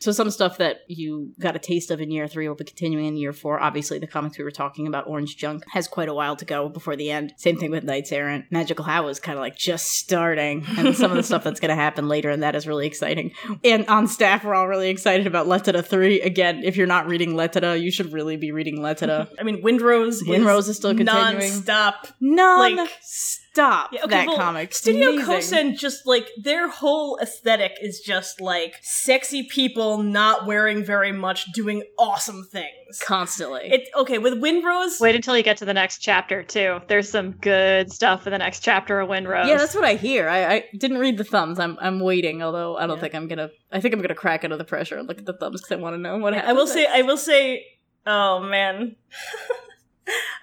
[0.00, 3.06] So some stuff that you got a taste of in year three will be continuing
[3.06, 3.60] in year four.
[3.60, 6.68] Obviously, the comics we were talking about, Orange Junk, has quite a while to go
[6.68, 7.32] before the end.
[7.36, 8.46] Same thing with Knights Errant.
[8.50, 11.70] Magical How is kind of like just starting, and some of the stuff that's going
[11.70, 13.32] to happen later, and that is really exciting.
[13.64, 16.20] And on staff, we're all really excited about Lettera three.
[16.20, 19.28] Again, if you're not reading Lettera, you should really be reading Lettera.
[19.38, 20.22] I mean, Windrose.
[20.22, 21.38] Windrose is still continuing.
[21.38, 22.08] Non-stop.
[22.20, 22.90] Non Like-
[23.54, 24.74] stop Yeah, okay, that well, comic.
[24.74, 25.72] Studio Amazing.
[25.72, 31.52] Kosen just like their whole aesthetic is just like sexy people not wearing very much
[31.52, 32.98] doing awesome things.
[33.00, 33.62] constantly.
[33.70, 35.00] It okay with Windrose.
[35.00, 36.80] Wait until you get to the next chapter too.
[36.88, 39.46] There's some good stuff in the next chapter of Windrose.
[39.46, 40.28] yeah, that's what I hear.
[40.28, 41.58] I, I didn't read the thumbs.
[41.60, 42.42] I'm I'm waiting.
[42.42, 43.02] Although I don't Yeah.
[43.02, 43.50] think I'm gonna.
[43.70, 45.80] I think I'm gonna crack under the pressure and look at the thumbs because I
[45.80, 46.50] want to know what happens.
[46.50, 47.64] I will say, I will say,
[48.06, 48.96] oh man.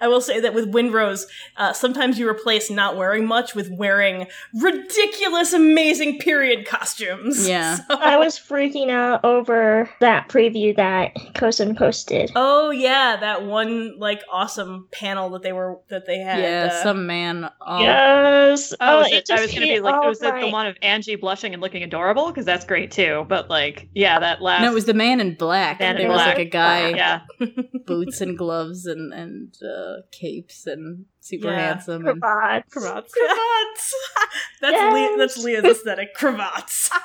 [0.00, 4.26] I will say that with Windrose, uh, sometimes you replace not wearing much with wearing
[4.54, 7.48] ridiculous, amazing period costumes.
[7.48, 7.78] Yeah.
[7.92, 12.30] So- I was freaking out over that preview that Kosen posted.
[12.34, 16.40] oh yeah, that one like awesome panel that they were that they had.
[16.40, 17.50] yeah, uh, some man.
[17.60, 18.74] Oh, Yes.
[18.80, 20.76] Oh, was it it, I was gonna be like, all was it the one of
[20.82, 22.28] Angie blushing and looking adorable?
[22.28, 23.24] Because that's great too.
[23.28, 24.62] But like, yeah, that last.
[24.62, 25.78] No, it was the man in black.
[25.80, 27.20] Man in there was like a guy, yeah,
[27.86, 31.58] boots and gloves and and uh, capes and super Yeah.
[31.74, 32.72] handsome and Cravats.
[32.72, 33.12] cravats.
[33.14, 33.94] cravats.
[34.60, 34.94] that's Yes.
[34.94, 36.14] Leah, that's Leah's aesthetic.
[36.14, 36.90] Cravats.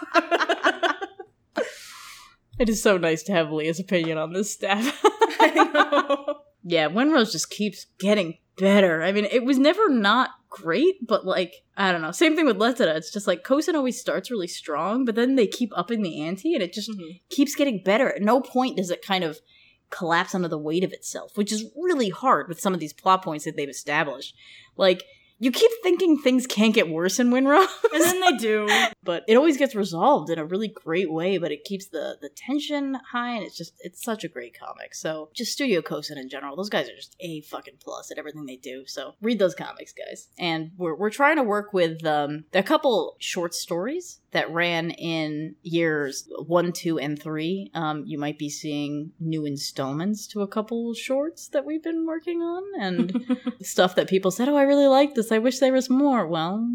[2.59, 5.03] It is so nice to have Leah's opinion on this staff.
[6.63, 9.03] Yeah, Windrose just keeps getting better.
[9.03, 12.11] I mean, it was never not great, but like, I don't know.
[12.11, 12.95] Same thing with Lettera.
[12.95, 16.55] It's just like Kosen always starts really strong, but then they keep upping the ante
[16.55, 17.21] and it just Mhm.
[17.29, 18.09] keeps getting better.
[18.09, 19.39] At no point does it kind of
[19.89, 23.23] collapse under the weight of itself, which is really hard with some of these plot
[23.23, 24.35] points that they've established.
[24.75, 25.03] Like,
[25.39, 27.67] you keep thinking things can't get worse in Windrose.
[27.93, 28.67] And then they do.
[29.03, 32.29] but it always gets resolved in a really great way but it keeps the the
[32.29, 36.29] tension high and it's just it's such a great comic so just studio kosen in
[36.29, 39.55] general those guys are just a fucking plus at everything they do so read those
[39.55, 44.51] comics guys and we're, we're trying to work with um a couple short stories that
[44.51, 50.41] ran in years one two and three um you might be seeing new installments to
[50.41, 53.25] a couple shorts that we've been working on and
[53.61, 56.67] stuff that people said oh i really like this i wish there was more well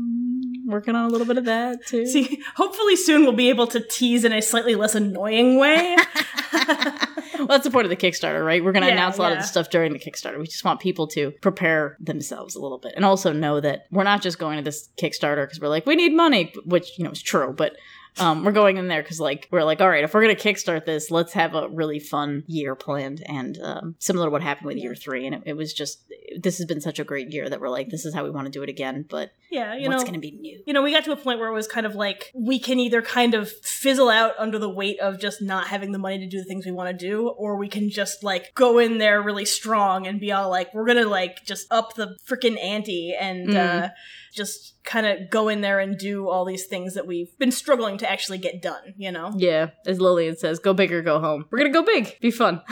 [0.65, 3.81] working on a little bit of that too See, hopefully soon we'll be able to
[3.81, 5.97] tease in a slightly less annoying way.
[6.53, 8.63] well, that's the point of the Kickstarter, right?
[8.63, 10.39] We're going to Yeah, announce a lot of the stuff during the Kickstarter.
[10.39, 14.05] We just want people to prepare themselves a little bit and also know that we're
[14.05, 17.11] not just going to this Kickstarter because we're like, we need money, which, you know,
[17.11, 17.75] is true, but
[18.19, 20.43] um, we're going in there because, like, we're like, all right, if we're going to
[20.53, 24.67] Kickstart this, let's have a really fun year planned and um, similar to what happened
[24.67, 25.27] with year three.
[25.27, 26.05] And it, it was just,
[26.39, 28.47] this has been such a great year that we're like, this is how we want
[28.47, 30.11] to do it again, but yeah, you what's know.
[30.11, 30.63] going to be new?
[30.67, 32.79] you know, we got to a point where it was kind of like we can
[32.79, 36.27] either kind of fizzle out under the weight of just not having the money to
[36.27, 39.23] do the things we want to do, or we can just like go in there
[39.23, 43.49] really strong and be all like, we're gonna like just up the freaking ante and
[43.49, 43.85] Mm.
[43.85, 43.89] uh,
[44.33, 47.99] just kind of go in there and do all these things that we've been struggling
[47.99, 49.33] to actually get done, you know?
[49.37, 51.47] Yeah, as Lillian says, go big or go home.
[51.51, 52.19] We're gonna go big.
[52.21, 52.63] Be fun.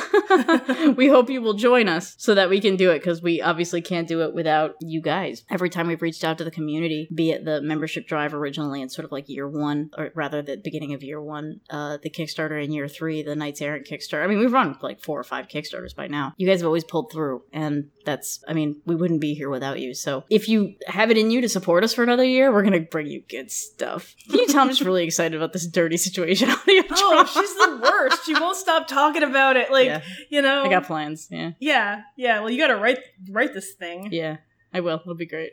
[0.96, 3.80] we hope you will join us so that we can do it because we obviously
[3.80, 5.44] can't do it without you guys.
[5.50, 8.88] Every time we've reached out to the community, be it the membership drive originally in
[8.88, 12.62] sort of like year one, or rather the beginning of year one, uh, the Kickstarter
[12.62, 14.24] in year three, the Knights Errant Kickstarter.
[14.24, 16.34] I mean, we've run like four or five Kickstarters by now.
[16.36, 19.80] You guys have always pulled through, and that's, I mean, we wouldn't be here without
[19.80, 19.94] you.
[19.94, 22.80] So if you have it in you to support us for another year, we're gonna
[22.80, 24.14] bring you good stuff.
[24.26, 28.24] Can you tell I'm just really excited about this dirty situation Oh, she's the worst.
[28.24, 29.70] She won't stop talking about it.
[29.70, 30.64] Like, yeah, you know.
[30.64, 31.28] I got plans.
[31.30, 32.40] Yeah, yeah, yeah.
[32.40, 34.08] Well, you gotta write write this thing.
[34.12, 34.38] yeah,
[34.72, 34.98] I will.
[34.98, 35.52] It'll be great.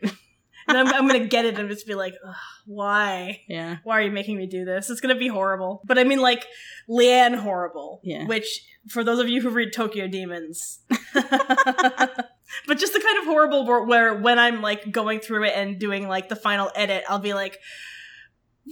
[0.69, 2.35] and I'm, I'm gonna get it and just be like, Ugh,
[2.65, 3.41] why?
[3.49, 3.79] Yeah.
[3.83, 4.89] Why are you making me do this?
[4.89, 5.81] It's gonna be horrible.
[5.83, 6.45] But I mean, like
[6.89, 7.99] Leanne horrible.
[8.05, 8.25] Yeah.
[8.25, 10.79] Which, for those of you who read Tokyo Demons,
[12.65, 15.79] but just the kind of horrible where, where when I'm like going through it and
[15.79, 17.59] doing like the final edit, I'll be like.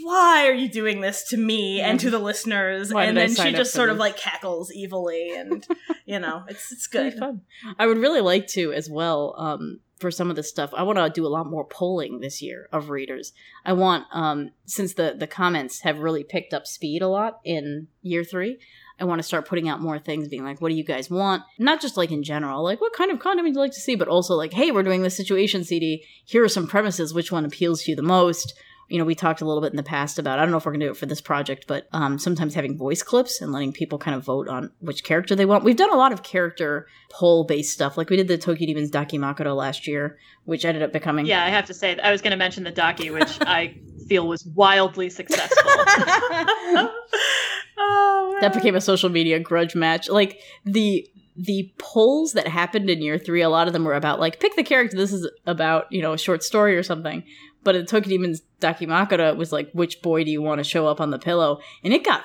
[0.03, 2.93] Why are you doing this to me and to the listeners?
[2.93, 5.65] Why and then she just sort of like cackles evilly, and
[6.05, 7.13] you know, it's it's good.
[7.13, 7.43] fun.
[7.79, 9.33] I would really like to as well.
[9.37, 12.41] Um, for some of this stuff, I want to do a lot more polling this
[12.41, 13.33] year of readers.
[13.65, 17.87] I want, um, since the the comments have really picked up speed a lot in
[18.01, 18.59] year three.
[18.99, 21.43] I want to start putting out more things, being like, "What do you guys want?"
[21.59, 23.95] Not just like in general, like what kind of content would you like to see,
[23.95, 26.03] but also like, "Hey, we're doing this situation CD.
[26.23, 27.13] Here are some premises.
[27.13, 28.53] Which one appeals to you the most?"
[28.87, 30.37] You know, we talked a little bit in the past about.
[30.37, 32.77] I don't know if we're gonna do it for this project, but um, sometimes having
[32.77, 35.63] voice clips and letting people kind of vote on which character they want.
[35.63, 38.91] We've done a lot of character poll based stuff, like we did the Tokyo Demons
[38.91, 42.31] Dakimakura last year, which ended up becoming Yeah, I have to say, I was going
[42.31, 43.75] to mention the Daki, which I
[44.07, 45.71] feel was wildly successful.
[47.85, 50.09] oh, that became a social media grudge match.
[50.09, 51.07] Like the
[51.37, 54.55] the polls that happened in year three, a lot of them were about like pick
[54.55, 54.95] the character.
[54.95, 57.23] This is about you know a short story or something.
[57.63, 60.87] But in Tokyo Demons Dakimakura, it was like which boy do you want to show
[60.87, 62.23] up on the pillow, and it got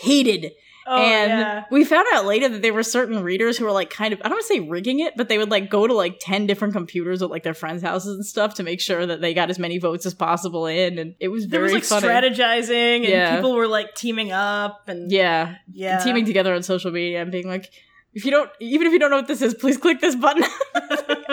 [0.00, 0.52] hated.
[0.86, 1.64] Oh, and yeah.
[1.70, 4.24] we found out later that there were certain readers who were like kind of I
[4.24, 6.74] don't want to say rigging it, but they would like go to like ten different
[6.74, 9.58] computers at like their friends' houses and stuff to make sure that they got as
[9.58, 12.08] many votes as possible in, and it was there very was like funny.
[12.12, 13.36] strategizing, and Yeah.
[13.36, 17.46] people were like teaming up, and yeah, yeah, teaming together on social media and being
[17.46, 17.70] like,
[18.14, 20.44] if you don't, even if you don't know what this is, please click this button.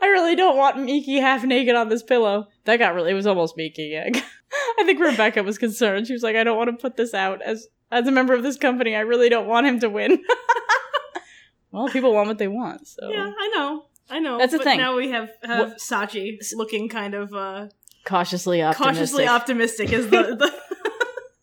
[0.00, 2.46] I really don't want Miki half naked on this pillow.
[2.64, 3.90] That got really, it was almost Miki.
[3.92, 4.08] Yeah.
[4.78, 6.06] I think Rebecca was concerned.
[6.06, 8.42] She was like, I don't want to put this out as, as a member of
[8.42, 8.94] this company.
[8.94, 10.22] I really don't want him to win.
[11.70, 13.10] well, people want what they want, so.
[13.10, 14.38] yeah, I know, I know.
[14.38, 14.78] That's the but thing.
[14.78, 17.68] Now we have, have What- Sachi looking kind of uh,
[18.04, 18.94] Cautiously optimistic.
[18.94, 20.52] cautiously optimistic as the, the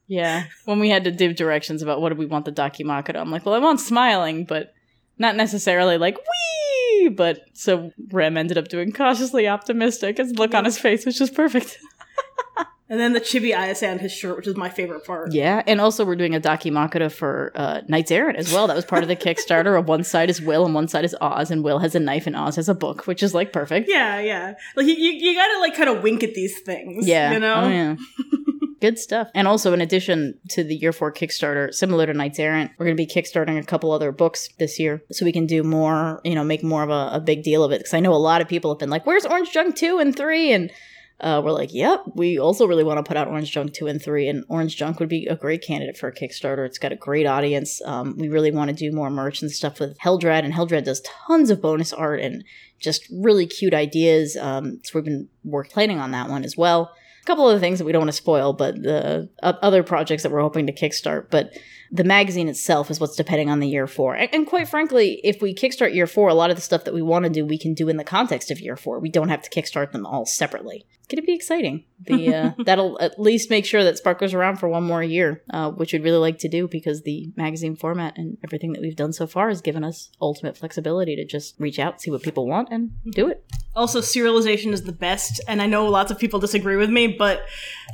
[0.08, 0.46] Yeah.
[0.66, 3.46] When we had to give directions about what do we want the Dakimakura, I'm like,
[3.46, 4.74] well, I want smiling, but
[5.20, 6.69] not necessarily like, wee!
[7.08, 10.18] But so Rem ended up doing cautiously optimistic.
[10.18, 11.78] His look on his face was just perfect.
[12.90, 15.32] and then the chibi ayase on his shirt, which is my favorite part.
[15.32, 15.62] Yeah.
[15.66, 18.68] And also, we're doing a Dakimakura for uh, Knights Errant as well.
[18.68, 19.78] That was part of the Kickstarter.
[19.78, 22.28] of one side is Will and one side is Oz, and Will has a knife
[22.28, 23.88] and Oz has a book, which is like perfect.
[23.90, 24.56] Yeah, yeah.
[24.76, 27.08] Like you, you, you gotta like kind of wink at these things.
[27.08, 27.32] Yeah.
[27.32, 27.62] you know.
[27.62, 27.96] Oh, yeah.
[28.82, 29.30] Good stuff.
[29.36, 32.96] And also, in addition to the Year 4 Kickstarter, similar to Knights Errant, we're going
[32.96, 36.34] to be kickstarting a couple other books this year so we can do more, you
[36.34, 37.80] know, make more of a, a big deal of it.
[37.80, 40.16] Because I know a lot of people have been like, where's Orange Junk 2 and
[40.16, 40.54] 3?
[40.54, 40.72] And
[41.20, 44.02] uh, we're like, yep, we also really want to put out Orange Junk 2 and
[44.02, 44.30] 3.
[44.30, 46.66] And Orange Junk would be a great candidate for a Kickstarter.
[46.66, 47.82] It's got a great audience.
[47.84, 50.46] Um, we really want to do more merch and stuff with Heldred.
[50.46, 52.46] And Heldred does tons of bonus art and
[52.80, 54.38] just really cute ideas.
[54.38, 57.80] Um, so we've been work planning on that one as well a couple other things
[57.80, 60.74] that we don't want to spoil, but the uh, other projects that we're hoping to
[60.74, 61.30] kickstart.
[61.30, 61.52] But
[61.92, 64.16] the magazine itself is what's depending on the year four.
[64.16, 66.94] And, and quite frankly, if we kickstart year four, a lot of the stuff that
[66.94, 69.00] we want to do, we can do in the context of year four.
[69.00, 70.86] We don't have to kickstart them all separately.
[71.00, 71.86] It's going to be exciting.
[72.02, 75.72] The uh, that'll at least make sure that Sparkler's around for one more year, uh,
[75.72, 79.14] which we'd really like to do because the magazine format and everything that we've done
[79.14, 82.70] so far has given us ultimate flexibility to just reach out, see what people want,
[82.72, 83.44] and do it.
[83.76, 87.44] Also, serialization is the best, and I know lots of people disagree with me, but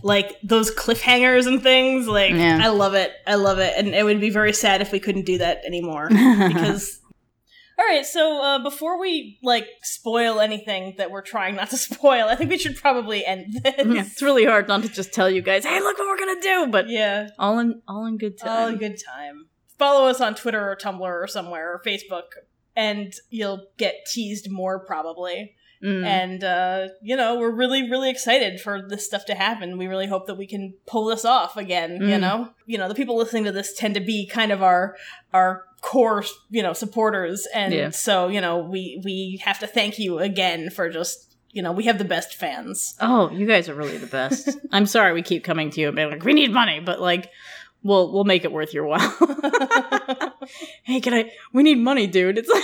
[0.03, 2.59] like those cliffhangers and things, like Yeah.
[2.61, 3.13] I love it.
[3.27, 6.07] I love it, and it would be very sad if we couldn't do that anymore
[6.09, 6.99] because.
[7.77, 12.29] All right, so uh, before we like spoil anything that we're trying not to spoil,
[12.29, 13.73] I think we should probably end this.
[13.77, 16.41] Yeah, it's really hard not to just tell you guys, "Hey, look what we're gonna
[16.41, 18.49] do," but yeah, all in all in good time.
[18.49, 19.47] all in good time.
[19.77, 22.23] Follow us on Twitter or Tumblr or somewhere or Facebook,
[22.77, 25.55] and you'll get teased more probably.
[25.83, 26.03] Mm.
[26.05, 30.07] and uh, you know we're really really excited for this stuff to happen we really
[30.07, 32.21] hope that we can pull this off again you Mm.
[32.21, 34.95] know you know the people listening to this tend to be kind of our
[35.33, 37.89] our core you know supporters and Yeah.
[37.91, 41.83] so you know we we have to thank you again for just you know we
[41.85, 44.57] have the best fans oh, you guys are really the best.
[44.71, 47.29] I'm sorry we keep coming to you and being like, "We need money," but like,
[47.83, 48.99] we'll we'll make it worth your while.
[50.83, 51.31] hey, can I?
[51.53, 52.37] We need money, dude.
[52.37, 52.63] It's like.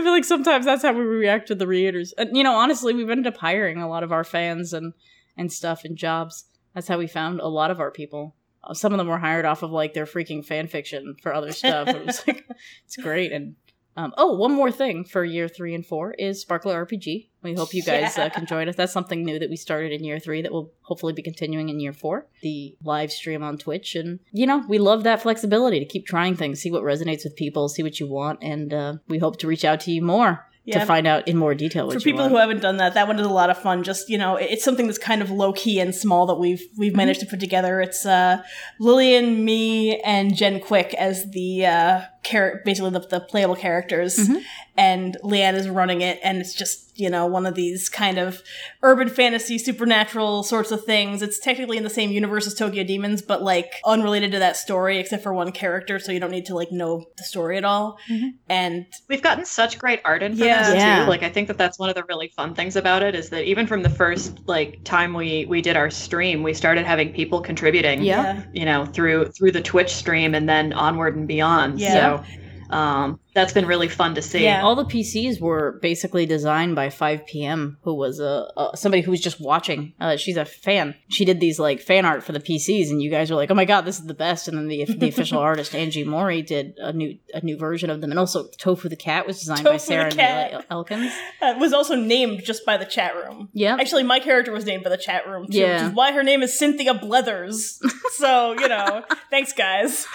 [0.00, 2.12] I feel like sometimes that's how we react to the readers.
[2.16, 4.94] And you know, honestly, we've ended up hiring a lot of our fans and
[5.36, 6.46] and stuff and jobs.
[6.74, 8.34] That's how we found a lot of our people.
[8.72, 11.88] Some of them were hired off of like their freaking fan fiction for other stuff.
[11.88, 12.46] it was like
[12.84, 13.32] it's great.
[13.32, 13.56] And
[13.96, 17.28] um, oh, one more thing for year three and four is Sparkler RPG.
[17.42, 18.24] We hope you guys Yeah.
[18.24, 18.76] uh, can join us.
[18.76, 21.80] That's something new that we started in year three that will hopefully be continuing in
[21.80, 22.26] year four.
[22.42, 26.36] The live stream on Twitch, and you know, we love that flexibility to keep trying
[26.36, 29.46] things, see what resonates with people, see what you want, and uh, we hope to
[29.46, 30.46] reach out to you more.
[30.70, 30.80] Yeah.
[30.80, 32.32] to find out in more detail what For people want.
[32.32, 33.82] who haven't done that, that one is a lot of fun.
[33.82, 36.96] Just you know, it's something that's kind of low key and small that we've we've
[36.96, 37.80] managed to put together.
[37.80, 38.42] It's uh,
[38.78, 44.42] Lillian, me, and Jen Quick as the uh, char- basically the, the playable characters, Mhm.
[44.76, 48.42] and Leanne is running it, and it's just you know one of these kind of
[48.82, 51.22] urban fantasy supernatural sorts of things.
[51.22, 54.98] It's technically in the same universe as Tokyo Demons, but like unrelated to that story
[54.98, 57.98] except for one character, so you don't need to like know the story at all.
[58.10, 58.30] Mhm.
[58.48, 60.62] And We've gotten such great art in from Yeah.
[60.70, 61.04] this Yeah.
[61.04, 61.10] too.
[61.10, 63.44] Like I think that that's one of the really fun things about it is that
[63.44, 67.40] even from the first like time we we did our stream, we started having people
[67.40, 68.02] contributing.
[68.02, 68.42] Yeah.
[68.52, 71.80] You know, through through the Twitch stream and then onward and beyond.
[71.80, 71.92] Yeah.
[71.94, 74.42] So um that's been really fun to see.
[74.44, 74.62] Yeah.
[74.62, 79.10] All the PCs were basically designed by 5 p.m., who was a, a somebody who
[79.10, 79.92] was just watching.
[80.00, 80.94] Uh, she's a fan.
[81.08, 83.54] She did these like fan art for the PCs, and you guys were like, "Oh
[83.54, 86.74] my god, this is the best!" And then the the official artist Angie Mori did
[86.78, 89.72] a new a new version of them, and also Tofu the cat was designed by
[89.72, 90.50] Tofu the Sarah cat.
[90.52, 91.12] Neil Elkins.
[91.42, 93.48] uh, was also named just by the chat room.
[93.52, 95.74] Yeah, Actually, my character was named by the chat room too, Yeah.
[95.74, 97.78] which is why her name is Cynthia Blethers.
[98.14, 100.06] so you know, thanks guys.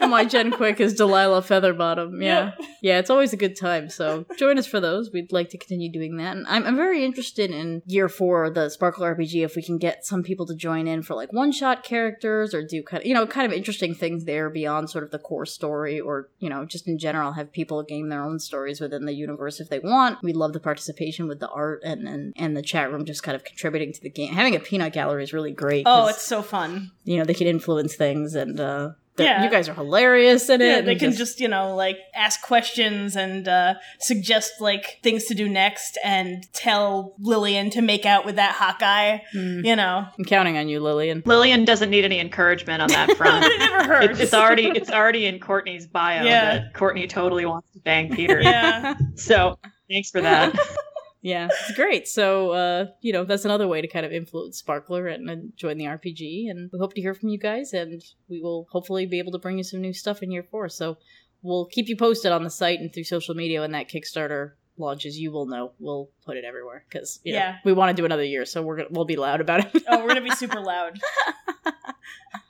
[0.00, 2.22] my Jen Quick is Delilah Featherbottom.
[2.22, 2.28] Yeah.
[2.57, 3.88] Yeah, it's always a good time.
[3.88, 5.10] So join us for those.
[5.12, 6.36] We'd like to continue doing that.
[6.36, 10.04] And I'm, I'm very interested in year four the Sparkle RPG if we can get
[10.04, 13.14] some people to join in for like one shot characters or do kind of, you
[13.14, 16.64] know, kind of interesting things there beyond sort of the core story or, you know,
[16.64, 20.22] just in general have people game their own stories within the universe if they want.
[20.22, 23.36] We'd love the participation with the art and, and, and the chat room just kind
[23.36, 24.32] of contributing to the game.
[24.34, 25.84] Having a peanut gallery is really great.
[25.86, 26.90] Oh, it's so fun.
[27.04, 28.90] you know, they can influence things and, uh,
[29.24, 29.44] Yeah.
[29.44, 30.66] you guys are hilarious in it.
[30.66, 35.34] Yeah, they can just, you know, like ask questions and uh, suggest like things to
[35.34, 39.22] do next, and tell Lillian to make out with that hot guy.
[39.34, 39.64] Mm.
[39.64, 41.22] You know, I'm counting on you, Lillian.
[41.26, 43.44] Lillian doesn't need any encouragement on that front.
[43.48, 44.20] it never It- hurts.
[44.20, 46.54] it's already it's already in Courtney's bio Yeah.
[46.54, 48.40] that Courtney totally wants to bang Peter.
[48.40, 48.94] yeah.
[49.16, 49.58] So
[49.90, 50.54] thanks for that.
[51.22, 52.06] yeah, it's great.
[52.08, 55.76] So, uh, you know, that's another way to kind of influence Sparkler and, and join
[55.78, 56.50] the RPG.
[56.50, 59.38] And we hope to hear from you guys, and we will hopefully be able to
[59.38, 60.68] bring you some new stuff in year four.
[60.68, 60.98] So
[61.42, 65.18] we'll keep you posted on the site and through social media when that Kickstarter launches.
[65.18, 65.72] You will know.
[65.80, 67.56] We'll put it everywhere because you know, Yeah.
[67.64, 69.82] we want to do another year, so we're gonna we'll be loud about it.
[69.88, 70.98] Oh, we're gonna be super loud.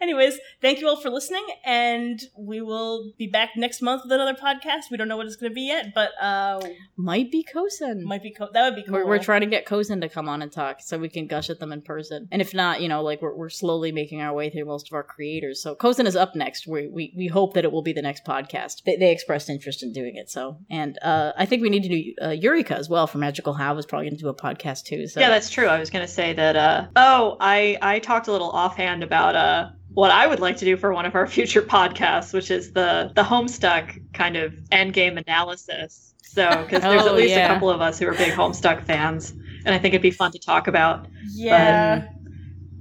[0.01, 4.35] Anyways, thank you all for listening, and we will be back next month with another
[4.35, 4.91] podcast.
[4.93, 6.61] We don't know what it's going to be yet, but uh,
[6.97, 8.03] Might be Kosen.
[8.03, 8.95] might be co- that would be cool.
[8.95, 11.51] We're, we're trying to get Kosen to come on and talk so we can gush
[11.51, 12.29] at them in person.
[12.31, 14.95] And if not, you know, like we're, we're slowly making our way through most of
[14.95, 15.61] our creators.
[15.63, 16.67] So Kosen is up next.
[16.69, 18.85] We, we, we hope that it will be the next podcast.
[18.85, 20.31] They, they expressed interest in doing it.
[20.31, 23.53] So, and uh, I think we need to do uh, Eureka as well for Magical
[23.53, 25.09] How is probably going to do a podcast too.
[25.09, 25.67] So Yeah, that's true.
[25.67, 26.55] I was going to say that.
[26.55, 30.65] Uh, oh, I I talked a little offhand about uh, what I would like to
[30.65, 34.93] do for one of our future podcasts, which is the the Homestuck kind of end
[34.95, 36.15] game analysis.
[36.23, 37.47] So, because there's Oh, at least yeah.
[37.47, 39.31] a couple of us who are big Homestuck fans,
[39.65, 41.07] and I think it'd be fun to talk about.
[41.33, 42.07] yeah,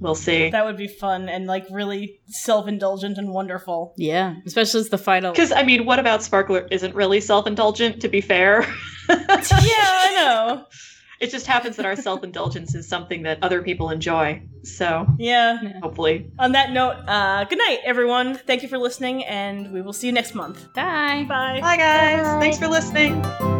[0.00, 0.50] We'll see.
[0.50, 3.94] that would be fun and like really self-indulgent and wonderful.
[3.96, 5.32] yeah, especially as the final.
[5.32, 8.00] Because I mean, what about Sparkler isn't really self-indulgent?
[8.02, 8.62] To be fair,
[9.08, 10.64] yeah, I know.
[11.20, 14.42] It just happens that our self-indulgence is something that other people enjoy.
[14.62, 15.58] So Yeah.
[15.82, 18.36] hopefully, On that note, uh, good night, everyone.
[18.36, 20.72] Thank you for listening, and we will see you next month.
[20.74, 21.26] Bye.
[21.28, 21.60] Bye.
[21.60, 22.22] bye guys.
[22.22, 22.40] Bye.
[22.40, 23.57] Thanks for listening.